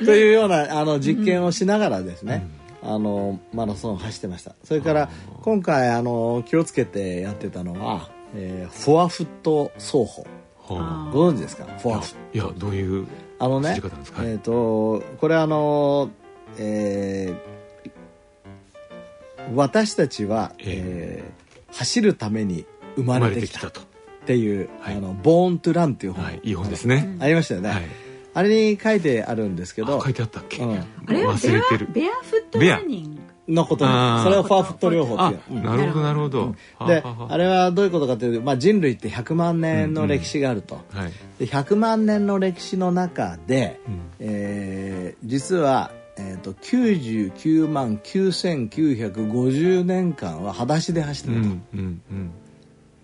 [0.04, 2.46] というようなあの実験をしながらですね、
[2.82, 4.54] あのマラソンを走ってました。
[4.64, 5.10] それから
[5.42, 10.26] 今回あの気をつけてやってたのは、えーフォアフット走法。
[10.68, 11.64] はご存知ですか？
[11.78, 12.16] フォアフット。
[12.16, 13.06] あいやどういう
[13.38, 13.80] あのね
[14.22, 16.10] えっ、とこれあの
[16.58, 17.50] えー
[19.54, 21.34] 私たちは、ええ。
[21.36, 21.40] ー
[21.72, 24.96] 走るために生まれてきたっれていう「はい。
[24.96, 27.82] あのボーン・トゥ・ラン」っていう本、はい、いい本ですね、ありましたよね、はい
[28.34, 29.98] あれに書いてあるんですけど。
[29.98, 30.78] あ書いてあったっけ、うん。
[30.78, 31.88] あれはベ忘れてる。
[31.90, 33.20] アベアフットランニング。
[33.48, 35.58] のことそれをファーフット療法あっていう。
[35.58, 35.64] うん。
[35.64, 36.54] なるほどなるほど、
[36.86, 37.32] でははは。
[37.32, 41.12] あれはどういうことかというと、まあ、人類って100万年の歴史があると、はい。
[41.38, 44.00] で100万年の歴史の中で、うん。
[44.20, 52.32] えー実は、えー、と99万9950年間は裸足で走ってたと、うんうんうん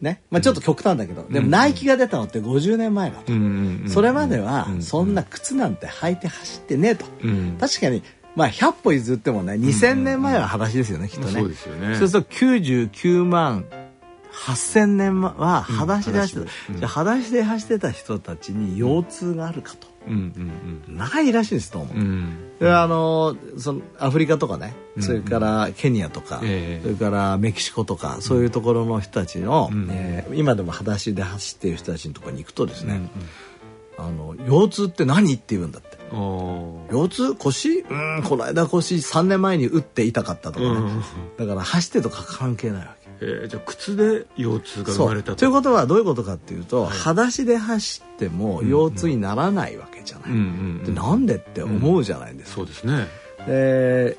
[0.01, 0.23] ね。
[0.31, 3.33] まあ、ちょっと極端だけど、でもナイキが出たのって50年前だと、
[3.91, 7.57] それまではうんそんな靴なんて履いて走ってねえと、うん。
[7.59, 8.03] 確かに
[8.35, 11.97] まあ100歩譲ってもね2000年前は裸足ですよね、きっとね、そうですよね。
[11.97, 13.65] そうすると99万
[14.37, 16.79] 8000年は裸足で走ってた、うん。
[16.79, 22.53] じゃあ裸足で走ってた人たちに腰痛があるかと、うんうんないらしいですと思う、うん。
[22.63, 25.03] あのそのアフリカとかね、うん。
[25.03, 26.83] それからケニアとか、ええ。
[26.83, 29.89] それからメキシコとかそういうところの人たちの、うん。
[29.91, 33.11] えー今でも裸足で走っている人たちのところに行くとですね、うん
[33.99, 35.97] あの腰痛って何って言うんだって。
[36.13, 37.81] 腰痛腰？
[37.81, 41.03] うんこの間腰3年前に打って痛かったとかね、うん。
[41.39, 45.45] だから走ってとか関係ないわけえーじゃあ靴で腰痛が生まれたと。
[45.45, 53.07] いうことはどういうことかっていうと、裸足で走っても腰痛にならないわけじゃない、うんうんなんでって思うじゃないですか、そうですね。
[53.47, 54.19] で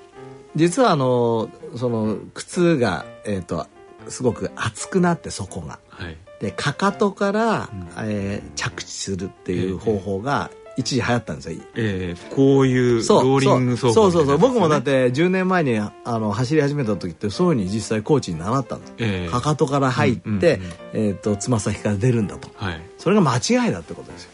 [0.56, 3.68] 実はあのその靴が、えー、と
[4.08, 5.80] すごく厚くなって底が。
[5.90, 6.18] はい。
[6.40, 19.32] でかかとから、えー着地するっていう方法が一時流行ったんですよ、えーこういうロそうーリング走法そうそうそう僕もだって10年前にあの走り始めた時ってそういうふうに実際コーチに習ったんです、つですねえー。
[19.32, 20.60] かかとから入って、
[20.94, 22.50] えー、とつま先から出るんだと。
[22.56, 22.82] はい。
[22.98, 24.30] それが間違いだってことですよ。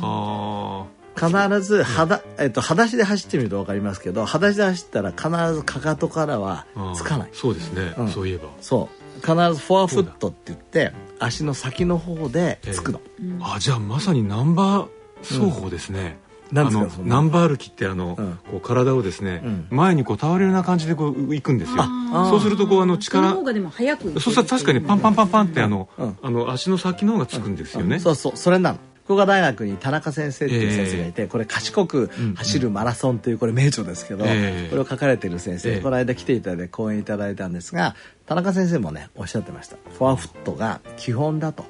[0.00, 0.86] は
[1.16, 7.30] 必ず裸,、えっと裸足で走ってみると分かりますけど裸足で走ったら必ずかかとからはあつかない。
[7.32, 8.08] そうですね、うん。
[8.08, 8.48] そういえば。
[8.60, 8.98] そう。
[9.16, 13.00] 必ずフォアフットって言って足の先の方でつくの、
[13.40, 16.18] あじゃあまさにナンバー走法ですね、
[16.52, 18.38] なんあのナンバー歩きってあの、うん。
[18.50, 19.66] こう体をですね、うん。
[19.70, 21.82] 前にこう倒れるような感じでこう行くんですよ。
[21.82, 26.18] あそうするとこうあの力方がでも早くそうしたら確かにパンパンパンパンってあの,、うん。
[26.22, 34.68] あの足の先の方がつくんですよね、そうそうそれなの福岡大学に田中先生っていう先生がいて、これ賢く走るマラソンっていうこれ名著ですけど、ええ。
[34.68, 35.80] これを書かれてる先生、ええ。
[35.80, 37.96] この間来ていただいて講演いただいたんですが
[38.26, 39.76] 田中先生もねおっしゃってました。
[39.96, 41.64] フォアフットが基本だと。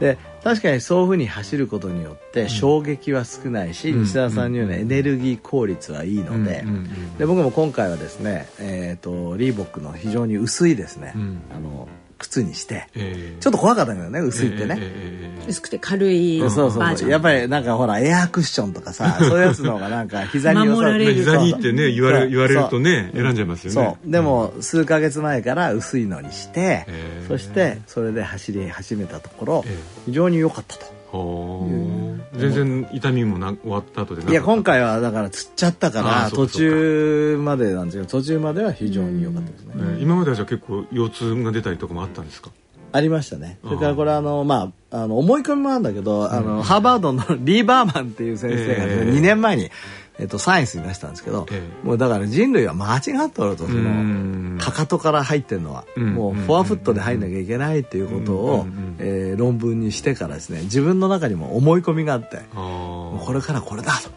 [0.00, 4.02] で確かにそういうふうに走ることによって衝撃は少ないし、うん。
[4.02, 7.18] 西田さんに言うようにエネルギー効率はいいので,、うん。
[7.18, 11.40] で僕も今回はですね、えー、とリーボックの非常に薄いですね、うん。
[11.54, 11.88] あの
[12.18, 14.76] 靴にしてえーちょっと怖かったんだよね薄いってね。
[14.78, 14.90] えーえー
[15.22, 16.82] えー薄くて軽いバそうそう。
[16.82, 16.98] ージョン。
[16.98, 23.22] そうやっぱりなんかほらエアクッションとかさ そういうやつの方がなんか膝に良さ守られる膝にってね言われ言われるとねそう。
[23.22, 24.10] 選んじゃいますよそねう。
[24.10, 29.76] でも数ヶ月前から薄いのにしてへーそしてそれで走り始めたところええ。
[30.06, 30.84] 非常に良かったと。
[31.12, 32.05] ほー
[32.38, 39.72] 全然痛みもな終わった後でいや今回はだから釣っちゃったかあら途中までなんですけど途中までは非常に良かったですね。
[39.76, 42.50] えー今まではじゃあ結構腰痛が出たりとかもあったんですか？
[42.92, 43.58] ありましたね。
[43.64, 49.70] それからこれあのまああの思い込みもあるんだけどあのハーバードのリー・バーマンっていう先生がええ2年前に
[50.18, 51.86] えっとサイエンスに出したんですけどええ。
[51.86, 54.58] もうだから人類は間違っておるとそうのん。
[54.58, 55.84] かかとから入ってるのは。
[55.96, 56.14] うん。
[56.14, 58.66] もうフォアフットで入んなきゃいけないっていうことを
[58.98, 64.10] えー論文にしてからですね自分の中にも思い込みがあってこれからこれだと。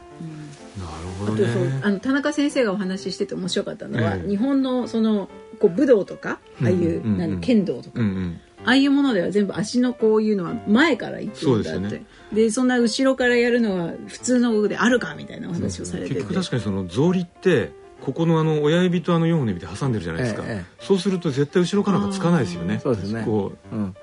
[0.79, 5.27] なるほどあとそうねあの田中先生がお話ししてて面白かったのは、ええ日本のその
[5.59, 6.85] こう武道とかああいう、うん。
[6.85, 7.11] うん。
[7.13, 11.79] うん何剣道とか、うんうんああいうものでは全部足のこういうのは前から行くんだって。
[11.79, 12.05] でね。
[12.33, 22.79] でそんな後ろからやるのは普通のであるかみたいなお話をされてて、結局確かにその草履ってここのあの親指とあの4本の指で挟んでるじゃないですか、ええそうすると絶対後ろからがつかないですよね。
[22.79, 23.23] そうですね。
[23.25, 23.75] こう。
[23.75, 23.95] ん。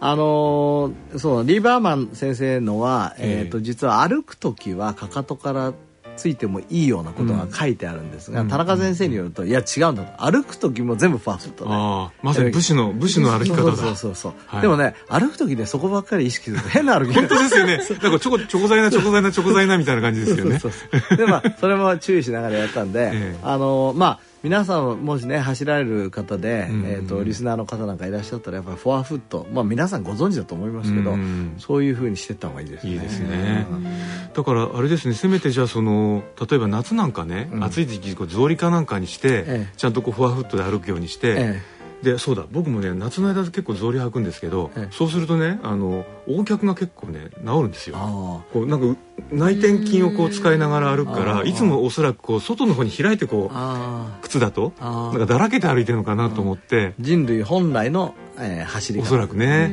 [0.00, 3.44] あのーそうリーバーマン先生のは、ええ。
[3.46, 5.74] えー、と実は歩く時はかかとから
[6.18, 8.48] ついてもいいようなことが書いてあるんですが、うん。
[8.48, 10.24] 田中先生によるといや違うんだと。
[10.24, 13.76] 歩く時も全部ファーストうだああまさに武士の武士の歩き方だ。
[13.76, 20.60] そうそうそうはいでもね歩く時でそこばっかり意識すると変な歩き方本当ですよねなんかちょこちょこざいなちょこざいなちょこざいなみたいな感じですよね
[21.16, 26.84] でまあそれも注意しながらやったんで、ええあのまあ皆さんもしね走られる方で、うん。
[26.86, 31.54] えー、とリスナーの方なんかいらっしゃったらやっぱりフォアフットまあ皆さんご存知だと思いますけど、うん。
[31.58, 32.92] そういうふうにしてった方がいいですね。
[32.92, 33.66] いいですね。
[33.70, 33.86] うん
[34.34, 37.64] だからあれですねせめてじゃあその例えば夏なんかね、うん。
[37.64, 39.72] 暑い時期こう草履かなんかにして、ええ。
[39.76, 41.62] ちゃんとこうフォアフットで歩くようにして、え
[42.02, 44.92] でそうだ僕もね夏の間結構草履履くんですけど、ええ。
[44.92, 47.96] そうするとねあの横脚が結構ね治るんですよ。
[47.98, 48.96] あこうなんかう
[49.32, 59.04] 内転筋をこう使いながら歩くからいつもおそらくこう外の方に開いてこうあ靴だとあなんかだらけて歩いてるのかなと思って人類本来の、えー走り方。
[59.04, 59.72] おそらくね。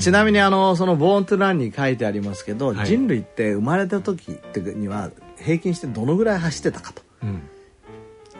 [0.00, 2.86] ちなみにあのその「ボーン・トゥ・ラン」に書いてありますけど、はい。
[2.86, 7.00] 人類って生まれた時ってには平均してどのぐらい走ってたかと。
[7.22, 7.40] うん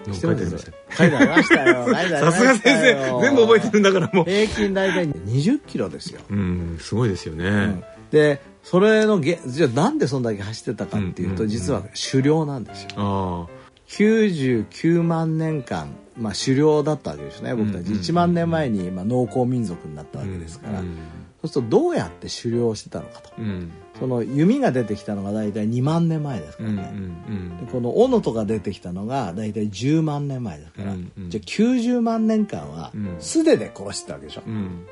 [0.09, 1.87] なん知ってました書いてありましたよ。
[1.93, 4.25] さすが先生全部覚えてるんだからもう。
[4.25, 6.21] 平均大体20キロですよ。
[6.31, 7.85] うんすごいですよね、うん。
[8.11, 12.89] でそれのげじゃあなんでそんだけ走ってたかっていうと、実は狩猟なんですよ。
[12.97, 13.47] あ
[13.89, 20.97] 99万年間、まあ、狩猟だったわけですね僕たち、うんうんうん1万年前に、まあ、農耕民族になったあわけですから、うん。
[21.41, 23.31] そうするとどうやって狩猟してたのかと。
[23.39, 27.59] うんその弓が出てきたのが大体2万年前ですかうんらうん。
[27.59, 31.31] ね、でこの斧とか出てきたのが大体10万年前ですから、うんうん。
[31.31, 33.17] じゃあ90万年間はうん。
[33.19, 34.55] 素手で殺してたわけでしょ、うん。
[34.55, 34.87] うん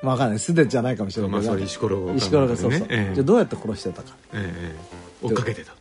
[0.00, 0.38] わかんない。
[0.38, 3.14] 素手じゃないかもしれないけど、まあそれ石ころを石ころがそうそう、ええ。
[3.14, 4.16] じゃあどうやって殺してたか。
[4.32, 4.76] えええ
[5.24, 5.26] え。
[5.26, 5.72] 追っかけてた。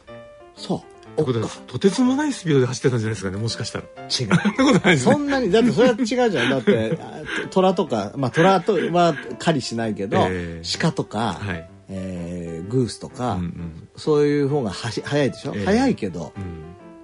[0.55, 0.77] そう。
[0.77, 0.81] っ
[1.17, 3.85] てことはとてつもないスピードで走ってたんじゃないですかねもしかしたら。
[3.85, 4.97] 違う。
[4.97, 6.31] そんなにだってそれは違うじゃん。
[6.49, 10.77] だってあ虎とかまあ虎とは狩りしないけど、ええ。
[10.79, 13.87] 鹿とか、はいえーグースとか、うんうん。
[13.95, 15.65] そういう方がはし速いでしょ、ええ。
[15.65, 16.63] 速いけどうん。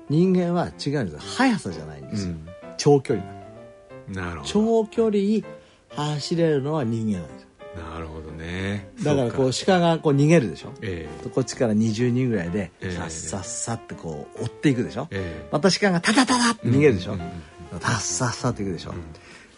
[0.09, 1.19] 人間は違うんですよ。
[1.19, 2.47] 速さじゃないんですよ、うん。
[2.77, 3.25] 長距離
[4.09, 4.51] なるほど。
[4.51, 5.21] 長距離
[5.89, 7.47] 走れるのは人間なんですよ。
[7.91, 8.89] なるほどね。
[9.03, 10.73] だからこうそ鹿がこう逃げるでしょ？
[10.81, 12.91] えこっちから20人ぐらいでええ。
[12.91, 15.49] さっさっさってこう追っていくでしょ、ええ。
[15.51, 17.29] また鹿がタタタタって逃げるでしょ、うんうん
[17.79, 18.93] タッサッサっていくでしょ、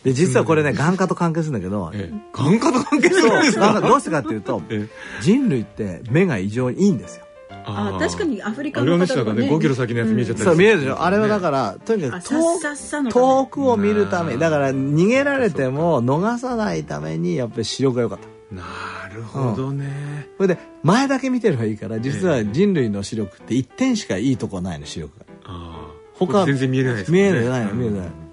[0.05, 2.17] で実はこれね眼科と関係するんだけど、ええ。
[2.31, 3.81] 眼科と関係するんですか？
[3.81, 5.21] どうしてかっていうと ええ。
[5.21, 7.25] 人類って目が異常にいいんですよ。
[7.67, 9.49] あ確かにアフリカの方とかね。
[9.49, 11.03] 5キロ先のやつ見えちゃったりそう見えるでしすょ？
[11.03, 14.33] あれはだからとにかあく遠くを見るため。
[14.35, 18.55] うんだから逃げられても逃さないためにやっぱり視力が良かった。
[18.55, 18.61] な
[19.15, 20.27] るほどね。
[20.37, 25.25] それで前だけ見てればいいから実は人類の視力って一点しかいいとこないの視力が。
[25.45, 27.19] ああ他全然見えないですね。
[27.19, 27.99] 見えない見えない。
[27.99, 28.24] うん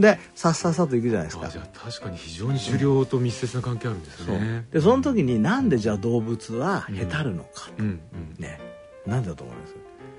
[0.00, 1.48] でさっさっさと行くじゃないですか。
[1.74, 4.66] 確かに非常に狩猟と密接な関係あるんですそうね。
[4.72, 8.00] でその時になんでじゃあ動物はへたるのか、うんうん。
[8.38, 8.60] ね。
[9.06, 9.74] なんでだと思います？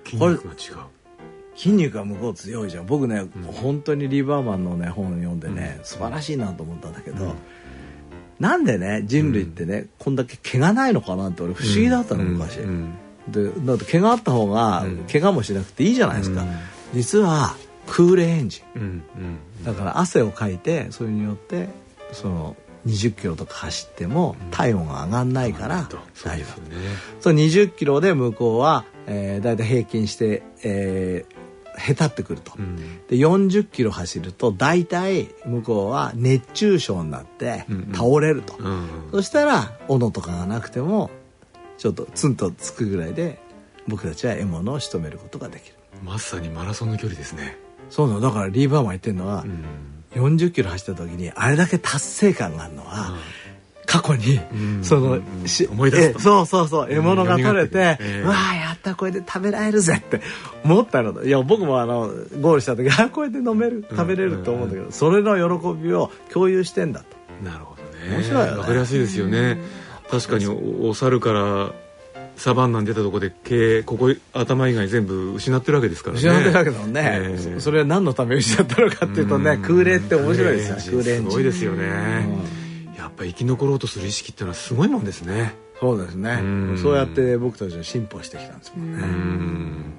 [0.05, 0.85] 筋肉が違う。
[1.55, 2.85] 筋肉が向こう強いじゃん。
[2.85, 3.25] 僕ね、
[3.61, 7.33] 本当にリバーマンのね本を読んでね、素晴らしいなと思ったんだけど、うん。
[8.39, 12.93] なんでね人類ってね、こんだけ毛がないのかなって俺不思議だったの、昔、うん。
[13.27, 15.05] でだって毛があった方が、うん。
[15.11, 16.49] 怪我もしなくていいじゃないですか、うん。
[16.93, 17.55] 実は
[17.87, 18.81] 空冷エンジうん。
[18.81, 18.87] うん。
[18.91, 21.69] ンだから汗をかいてそれによって
[22.11, 22.55] その
[22.85, 26.61] 20キロとか走っても体温が上がんないからとそう大丈夫。
[26.61, 26.87] ですよね。
[27.19, 32.77] その20キロで向こうは、えー、だいたい平均して、えー、へたってくると、うん。
[33.07, 37.93] で40キロ走ると大体向こうは熱中症になってうんうん。
[37.93, 38.87] 倒れると、うん。
[39.11, 41.09] そしたら斧とかがなくても
[41.77, 43.39] ちょっとツンとつくぐらいで
[43.87, 45.75] 僕たちは獲物を仕留めることができる。
[46.03, 47.57] まさにマラソンの距離ですね
[47.89, 48.21] そうなの。
[48.21, 49.63] だからリーバーマン言ってるのはう、ん。
[50.15, 53.15] 40キロ走った時にあれだけ達成感があるのは、
[53.85, 54.83] 過去に、うん。
[54.83, 60.21] その、し思い出すそうそうそう獲物が取れて、ええわあやったこれで食べられるぜって
[60.63, 61.23] 思ったの。
[61.23, 62.07] いや僕もあの
[62.41, 67.05] ゴールした時あこれで飲める食べれると思うんだけど、それの喜びを共有してんだと。
[67.43, 68.15] なるほどね。
[68.17, 68.57] 面白いよね。
[68.57, 69.57] わかりやすいですよね。
[70.09, 71.71] 確かにおお猿から
[72.37, 76.19] サバンナに出たところで毛ここ頭以外全部失ってるわけですからね。
[76.19, 77.37] 失ってるわけだもんね、ええ。
[77.55, 79.61] そそれは何のために失ったのかっていうとね、うん。
[79.63, 81.85] 空冷って面白いですよ空空冷すごいですよね、
[82.97, 85.55] やっぱ生き残ろうとする意識っていうのはすごいもんですね。
[85.79, 86.77] そうですね、うん。
[86.81, 89.93] そうやって僕たちは進歩してきたんですもんね、うん。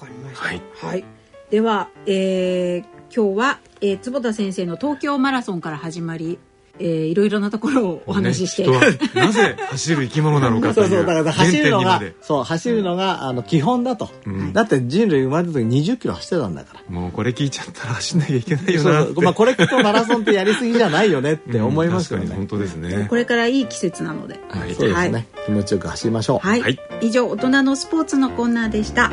[0.00, 0.44] わかりました。
[0.46, 0.62] はい。
[0.80, 1.04] はい。
[1.50, 2.84] では、えー
[3.14, 6.38] 今日は、えー坪田先生の東京マラソンから始まり、
[6.78, 14.52] えーいろいろなところをお話しして、ね人はなぜ走る生き物なのかと そういうそうだから原走るのがそう走るのが、あの基本だと、うん。
[14.52, 16.80] だって人類生まれた時20キロ走ってたんだから。
[16.88, 19.14] もうこれ聞いちゃったら走んなきゃいけないよなって。
[19.14, 23.06] そうまあこれ聞くとマラソンってやりすぎじゃないよねって 思いますよね、うん確かに本当ですね。
[23.08, 24.40] これからいい季節なので。
[24.48, 24.74] はい。
[24.74, 26.46] そうですね、はい気持ちよく走りましょう。
[26.46, 26.60] はい。
[26.62, 26.78] はい。
[27.02, 29.10] 以上、大人のスポーツのコーナーでした。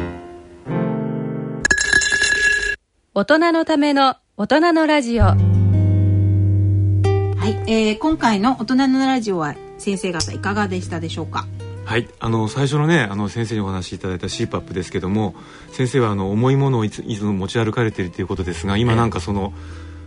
[3.14, 5.51] 大人のための大人のラジオ
[7.42, 7.64] はい。
[7.66, 11.48] えー今回の大人のラジオは先生方いかがでしたでしょうか？
[11.86, 15.34] はい、あの最初のねあの先生にお話しいただいた CPAP ですけども
[15.72, 19.54] 先生はあの重いものをいついつも持ち歩かれているということですが今なんかその、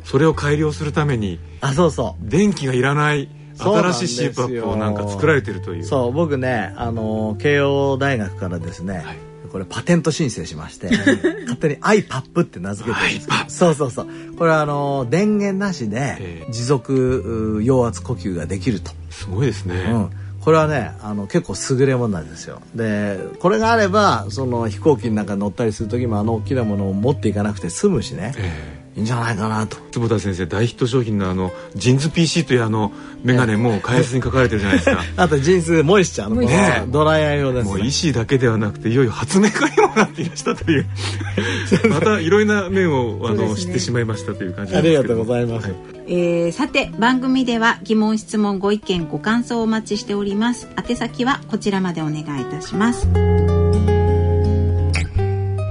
[0.05, 3.29] それを改良するためにあそうそ電気がいらない
[3.59, 5.85] 新しい CPAP をなんか作られてるというう。
[5.85, 13.57] そう僕ねあの慶応大学からですね、はいこれパテント申請しまして勝手に iPAP って名付けてるんです。
[13.57, 14.09] そうそうそう。
[14.37, 18.91] これはあの電源なしで持続陽圧呼吸ができると。
[19.11, 20.11] すごいですね、うん。
[20.41, 22.63] これはねあの結構優れものなんですよ。
[22.75, 29.77] でこれがあればその飛行機の中に乗ったりする時もあの大きなものを持っていかなくて済むしね、えーいいんじゃないかなと。
[29.91, 32.93] 坪田先生大ヒット商品のあのジンズ PC というあの
[33.25, 35.03] 眼鏡も開発に書かれてるじゃないですか。
[35.23, 40.87] あとジンズモイスチャーの、ね、ドライヤー用です、ね、もう医師だけではなくていよいよ発明家にもなっていらしたという。
[41.91, 45.77] またいろいろな面をあの、ね、知ってしまいましたという感じありがとうございます、はい、
[46.07, 50.69] えー、さて番組では疑問質問ご意見ご感想をお待ちしております。
[50.89, 53.09] 宛先はこちらまでお願いいたします。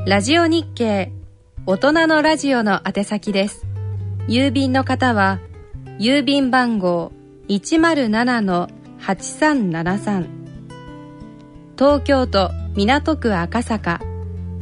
[0.06, 1.14] ラジオ日経
[1.66, 3.66] 大人のラジオの宛先です。
[4.28, 5.40] 郵便の方は
[5.98, 7.14] 郵便番号
[7.48, 10.28] 107-8373
[11.78, 14.02] 東京都港区赤坂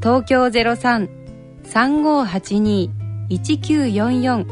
[0.00, 1.17] 東京03-3582-1944
[1.72, 4.46] 3582-1944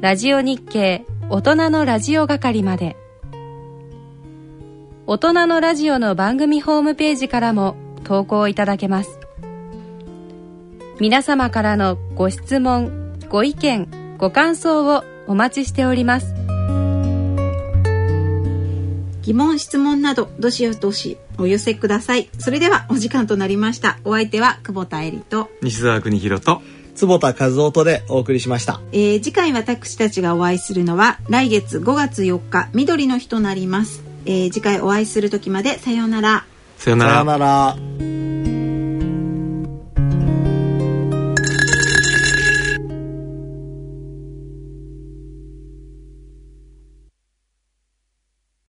[0.00, 2.96] ラジオ日経大人のラジオ係まで。
[5.06, 9.20] 大人のラジオの番組ホームページからも投稿いただけます。
[10.98, 16.45] 皆様からのご質問ご意見ご感想をお待ちしております。
[19.26, 22.30] 疑問質問などどしどしお寄せください。
[22.38, 23.98] それではお時間となりました。
[24.04, 26.62] お相手は久保田恵里と西澤邦弘と
[26.94, 36.46] 坪田和夫とでお送りしました、えー、次回私たちがお会いするのは来月5月4日緑の日となります、えー、次回お会いする時までさようなら。
[36.78, 37.76] さようなら